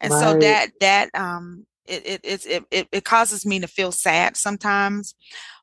And 0.00 0.12
right. 0.12 0.20
so 0.20 0.38
that 0.40 0.70
that 0.80 1.10
um 1.14 1.64
it 1.88 2.20
it, 2.24 2.46
it 2.46 2.64
it 2.70 2.88
it 2.92 3.04
causes 3.04 3.46
me 3.46 3.60
to 3.60 3.66
feel 3.66 3.92
sad 3.92 4.36
sometimes. 4.36 5.14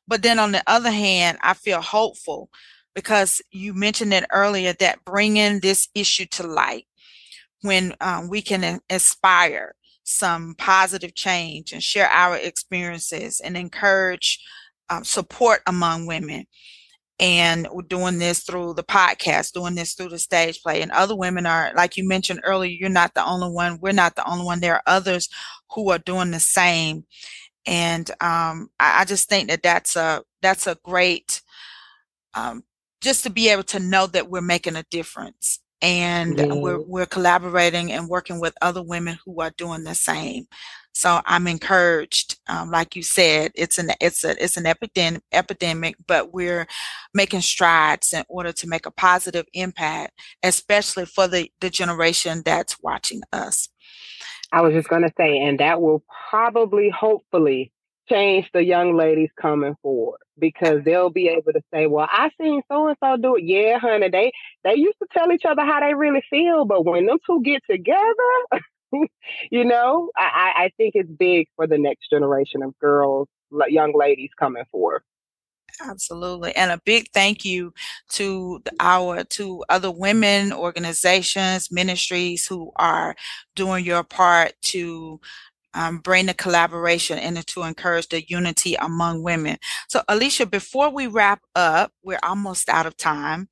But 0.08 0.22
then 0.22 0.38
on 0.38 0.52
the 0.52 0.62
other 0.66 0.90
hand 0.90 1.38
i 1.42 1.52
feel 1.52 1.80
hopeful 1.80 2.48
because 2.94 3.42
you 3.50 3.74
mentioned 3.74 4.14
it 4.14 4.24
earlier 4.32 4.72
that 4.72 5.04
bringing 5.04 5.60
this 5.60 5.88
issue 5.94 6.24
to 6.26 6.46
light 6.46 6.86
when 7.62 7.94
um, 8.00 8.28
we 8.28 8.40
can 8.40 8.80
inspire 8.88 9.74
some 10.04 10.54
positive 10.56 11.14
change 11.14 11.72
and 11.72 11.82
share 11.82 12.08
our 12.08 12.36
experiences 12.36 13.40
and 13.40 13.56
encourage 13.56 14.42
um, 14.88 15.04
support 15.04 15.60
among 15.66 16.06
women 16.06 16.46
and 17.18 17.66
we're 17.72 17.82
doing 17.82 18.18
this 18.18 18.40
through 18.40 18.74
the 18.74 18.84
podcast, 18.84 19.52
doing 19.52 19.74
this 19.74 19.94
through 19.94 20.10
the 20.10 20.18
stage 20.18 20.62
play. 20.62 20.82
And 20.82 20.92
other 20.92 21.16
women 21.16 21.46
are, 21.46 21.72
like 21.74 21.96
you 21.96 22.06
mentioned 22.06 22.40
earlier, 22.44 22.70
you're 22.70 22.90
not 22.90 23.14
the 23.14 23.24
only 23.24 23.50
one. 23.50 23.78
We're 23.80 23.92
not 23.92 24.16
the 24.16 24.28
only 24.30 24.44
one. 24.44 24.60
There 24.60 24.74
are 24.74 24.82
others 24.86 25.28
who 25.70 25.90
are 25.90 25.98
doing 25.98 26.30
the 26.30 26.40
same. 26.40 27.06
And 27.66 28.10
um, 28.20 28.68
I, 28.78 29.00
I, 29.00 29.04
just 29.06 29.28
think 29.28 29.48
that 29.48 29.62
that's 29.62 29.96
a 29.96 30.22
that's 30.40 30.68
a 30.68 30.76
great, 30.84 31.42
um, 32.34 32.62
just 33.00 33.24
to 33.24 33.30
be 33.30 33.48
able 33.48 33.64
to 33.64 33.80
know 33.80 34.06
that 34.08 34.30
we're 34.30 34.40
making 34.40 34.76
a 34.76 34.84
difference 34.84 35.60
and 35.82 36.38
yeah. 36.38 36.46
we're 36.54 36.80
we're 36.80 37.06
collaborating 37.06 37.92
and 37.92 38.08
working 38.08 38.40
with 38.40 38.54
other 38.62 38.82
women 38.82 39.18
who 39.24 39.40
are 39.40 39.52
doing 39.56 39.84
the 39.84 39.94
same. 39.94 40.46
So 40.92 41.20
I'm 41.26 41.46
encouraged. 41.46 42.38
Um, 42.48 42.70
like 42.70 42.96
you 42.96 43.02
said, 43.02 43.52
it's 43.54 43.78
an 43.78 43.90
it's 44.00 44.24
a 44.24 44.42
it's 44.42 44.56
an 44.56 44.66
epidemic 44.66 45.22
epidemic, 45.32 45.96
but 46.06 46.32
we're 46.32 46.66
making 47.12 47.42
strides 47.42 48.14
in 48.14 48.24
order 48.28 48.52
to 48.52 48.66
make 48.66 48.86
a 48.86 48.90
positive 48.90 49.44
impact, 49.52 50.18
especially 50.42 51.04
for 51.04 51.28
the 51.28 51.50
the 51.60 51.68
generation 51.68 52.42
that's 52.44 52.82
watching 52.82 53.20
us. 53.32 53.68
I 54.52 54.62
was 54.62 54.72
just 54.72 54.88
going 54.88 55.02
to 55.02 55.12
say, 55.18 55.38
and 55.38 55.60
that 55.60 55.82
will 55.82 56.04
probably, 56.30 56.88
hopefully, 56.88 57.72
change 58.08 58.48
the 58.52 58.64
young 58.64 58.96
ladies 58.96 59.30
coming 59.40 59.76
forward 59.82 60.20
because 60.38 60.84
they'll 60.84 61.10
be 61.10 61.28
able 61.28 61.52
to 61.52 61.62
say, 61.72 61.86
"Well, 61.86 62.08
I 62.10 62.30
seen 62.40 62.62
so 62.70 62.88
and 62.88 62.96
so 63.02 63.16
do 63.16 63.36
it." 63.36 63.44
Yeah, 63.44 63.78
honey, 63.78 64.08
they 64.08 64.32
they 64.64 64.74
used 64.74 64.98
to 64.98 65.06
tell 65.12 65.32
each 65.32 65.44
other 65.44 65.62
how 65.62 65.80
they 65.80 65.94
really 65.94 66.22
feel, 66.30 66.64
but 66.64 66.84
when 66.84 67.06
them 67.06 67.18
two 67.26 67.42
get 67.42 67.62
together. 67.68 68.04
you 69.50 69.64
know, 69.64 70.10
I, 70.16 70.52
I 70.56 70.70
think 70.76 70.94
it's 70.94 71.10
big 71.10 71.48
for 71.56 71.66
the 71.66 71.78
next 71.78 72.08
generation 72.08 72.62
of 72.62 72.78
girls, 72.78 73.28
young 73.68 73.92
ladies 73.96 74.30
coming 74.38 74.64
forth. 74.70 75.02
Absolutely. 75.84 76.54
And 76.56 76.70
a 76.70 76.80
big 76.84 77.08
thank 77.12 77.44
you 77.44 77.72
to 78.10 78.62
our 78.80 79.24
to 79.24 79.64
other 79.68 79.90
women 79.90 80.52
organizations, 80.52 81.70
ministries 81.70 82.46
who 82.46 82.72
are 82.76 83.14
doing 83.54 83.84
your 83.84 84.02
part 84.02 84.52
to 84.62 85.20
um, 85.76 85.98
bring 85.98 86.26
the 86.26 86.34
collaboration 86.34 87.18
and 87.18 87.46
to 87.46 87.62
encourage 87.62 88.08
the 88.08 88.24
unity 88.26 88.74
among 88.74 89.22
women. 89.22 89.58
So, 89.88 90.00
Alysia, 90.08 90.50
before 90.50 90.90
we 90.90 91.06
wrap 91.06 91.40
up, 91.54 91.92
we're 92.02 92.18
almost 92.22 92.68
out 92.68 92.86
of 92.86 92.96
time. 92.96 93.48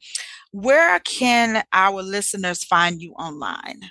Where 0.51 0.99
can 1.01 1.63
our 1.73 2.03
listeners 2.03 2.65
find 2.65 3.01
you 3.01 3.13
online? 3.13 3.91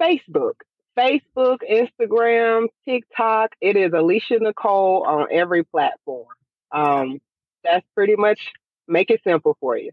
Facebook. 0.00 0.54
Facebook, 0.98 1.58
Instagram, 1.70 2.66
TikTok. 2.84 3.52
It 3.60 3.76
is 3.76 3.92
Alysia 3.92 4.40
Nicole 4.40 5.04
on 5.06 5.28
every 5.30 5.64
platform. 5.64 6.26
Um, 6.70 7.20
that's 7.64 7.86
pretty 7.94 8.16
much 8.16 8.40
make 8.88 9.10
it 9.10 9.20
simple 9.26 9.56
for 9.60 9.76
you. 9.76 9.90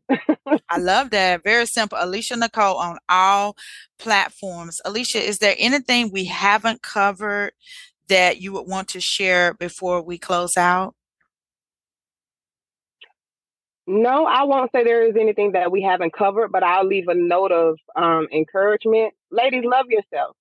I 0.69 0.77
love 0.77 1.11
that. 1.11 1.43
Very 1.43 1.65
simple. 1.65 1.97
Alysia 1.97 2.37
Nicole 2.37 2.77
on 2.77 2.97
all 3.07 3.55
platforms. 3.97 4.81
Alysia, 4.85 5.21
is 5.21 5.39
there 5.39 5.55
anything 5.57 6.11
we 6.11 6.25
haven't 6.25 6.81
covered 6.81 7.51
that 8.07 8.41
you 8.41 8.51
would 8.53 8.67
want 8.67 8.87
to 8.89 8.99
share 8.99 9.53
before 9.53 10.01
we 10.01 10.17
close 10.17 10.57
out? 10.57 10.95
No, 13.91 14.25
I 14.25 14.43
won't 14.43 14.71
say 14.71 14.83
there 14.83 15.07
is 15.07 15.15
anything 15.19 15.53
that 15.53 15.71
we 15.71 15.81
haven't 15.81 16.13
covered, 16.13 16.51
but 16.51 16.61
I'll 16.61 16.85
leave 16.85 17.07
a 17.07 17.15
note 17.15 17.51
of 17.51 17.79
um, 17.95 18.27
encouragement. 18.31 19.13
Ladies, 19.31 19.63
love 19.65 19.87
yourself. 19.89 20.35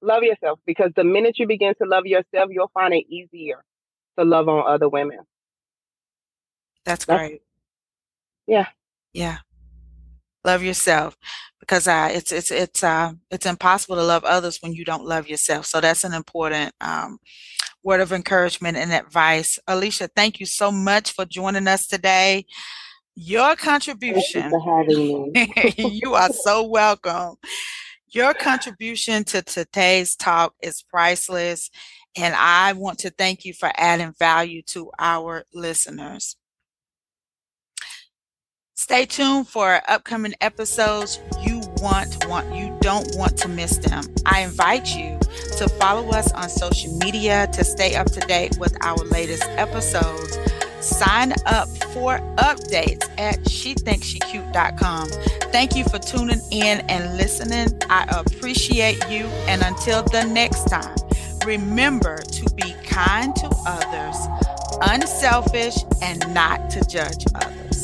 Love 0.00 0.22
yourself 0.22 0.60
because 0.66 0.92
the 0.96 1.04
minute 1.04 1.38
you 1.38 1.46
begin 1.46 1.74
to 1.82 1.86
love 1.86 2.06
yourself, 2.06 2.48
you'll 2.50 2.70
find 2.72 2.94
it 2.94 3.04
easier 3.08 3.62
to 4.18 4.24
love 4.24 4.48
on 4.48 4.64
other 4.66 4.88
women. 4.88 5.18
That's, 6.86 7.04
That's 7.04 7.20
great. 7.20 7.42
Yeah. 8.46 8.66
Yeah. 9.12 9.38
Love 10.44 10.62
yourself 10.62 11.16
because 11.58 11.88
uh, 11.88 12.08
it's 12.12 12.30
it's 12.30 12.52
it's 12.52 12.84
uh, 12.84 13.12
it's 13.30 13.46
impossible 13.46 13.96
to 13.96 14.04
love 14.04 14.24
others 14.24 14.58
when 14.62 14.72
you 14.72 14.84
don't 14.84 15.04
love 15.04 15.28
yourself. 15.28 15.66
So 15.66 15.80
that's 15.80 16.04
an 16.04 16.14
important 16.14 16.72
um, 16.80 17.18
word 17.82 18.00
of 18.00 18.12
encouragement 18.12 18.76
and 18.76 18.92
advice. 18.92 19.58
Alysia, 19.68 20.08
thank 20.14 20.38
you 20.38 20.46
so 20.46 20.70
much 20.70 21.12
for 21.12 21.24
joining 21.24 21.66
us 21.66 21.88
today 21.88 22.46
your 23.16 23.56
contribution. 23.56 24.52
You, 24.88 25.34
you 25.76 26.14
are 26.14 26.30
so 26.30 26.64
welcome. 26.64 27.36
Your 28.10 28.34
contribution 28.34 29.24
to 29.24 29.42
today's 29.42 30.14
talk 30.14 30.54
is 30.62 30.82
priceless, 30.82 31.70
and 32.16 32.34
I 32.36 32.72
want 32.74 32.98
to 33.00 33.10
thank 33.10 33.44
you 33.44 33.52
for 33.52 33.70
adding 33.76 34.14
value 34.18 34.62
to 34.68 34.90
our 34.98 35.44
listeners. 35.52 36.36
Stay 38.76 39.06
tuned 39.06 39.48
for 39.48 39.66
our 39.68 39.82
upcoming 39.88 40.34
episodes. 40.40 41.18
You 41.40 41.62
want 41.78 42.26
want 42.28 42.54
you 42.54 42.76
don't 42.82 43.08
want 43.16 43.36
to 43.38 43.48
miss 43.48 43.78
them. 43.78 44.04
I 44.26 44.42
invite 44.42 44.94
you 44.96 45.18
to 45.58 45.68
follow 45.80 46.10
us 46.10 46.32
on 46.32 46.48
social 46.48 46.96
media 46.98 47.48
to 47.54 47.64
stay 47.64 47.96
up 47.96 48.10
to 48.12 48.20
date 48.20 48.58
with 48.58 48.76
our 48.84 48.98
latest 49.06 49.44
episodes 49.44 50.38
Sign 50.86 51.32
up 51.46 51.68
for 51.92 52.18
updates 52.36 53.10
at 53.18 53.40
shethinksshecute.com. 53.40 55.08
Thank 55.50 55.74
you 55.74 55.84
for 55.84 55.98
tuning 55.98 56.40
in 56.52 56.80
and 56.88 57.16
listening. 57.16 57.68
I 57.90 58.04
appreciate 58.10 58.98
you. 59.10 59.26
And 59.48 59.62
until 59.62 60.04
the 60.04 60.24
next 60.24 60.64
time, 60.68 60.96
remember 61.44 62.18
to 62.18 62.54
be 62.54 62.74
kind 62.84 63.34
to 63.36 63.50
others, 63.66 64.16
unselfish, 64.92 65.76
and 66.02 66.20
not 66.32 66.70
to 66.70 66.84
judge 66.86 67.24
others. 67.34 67.75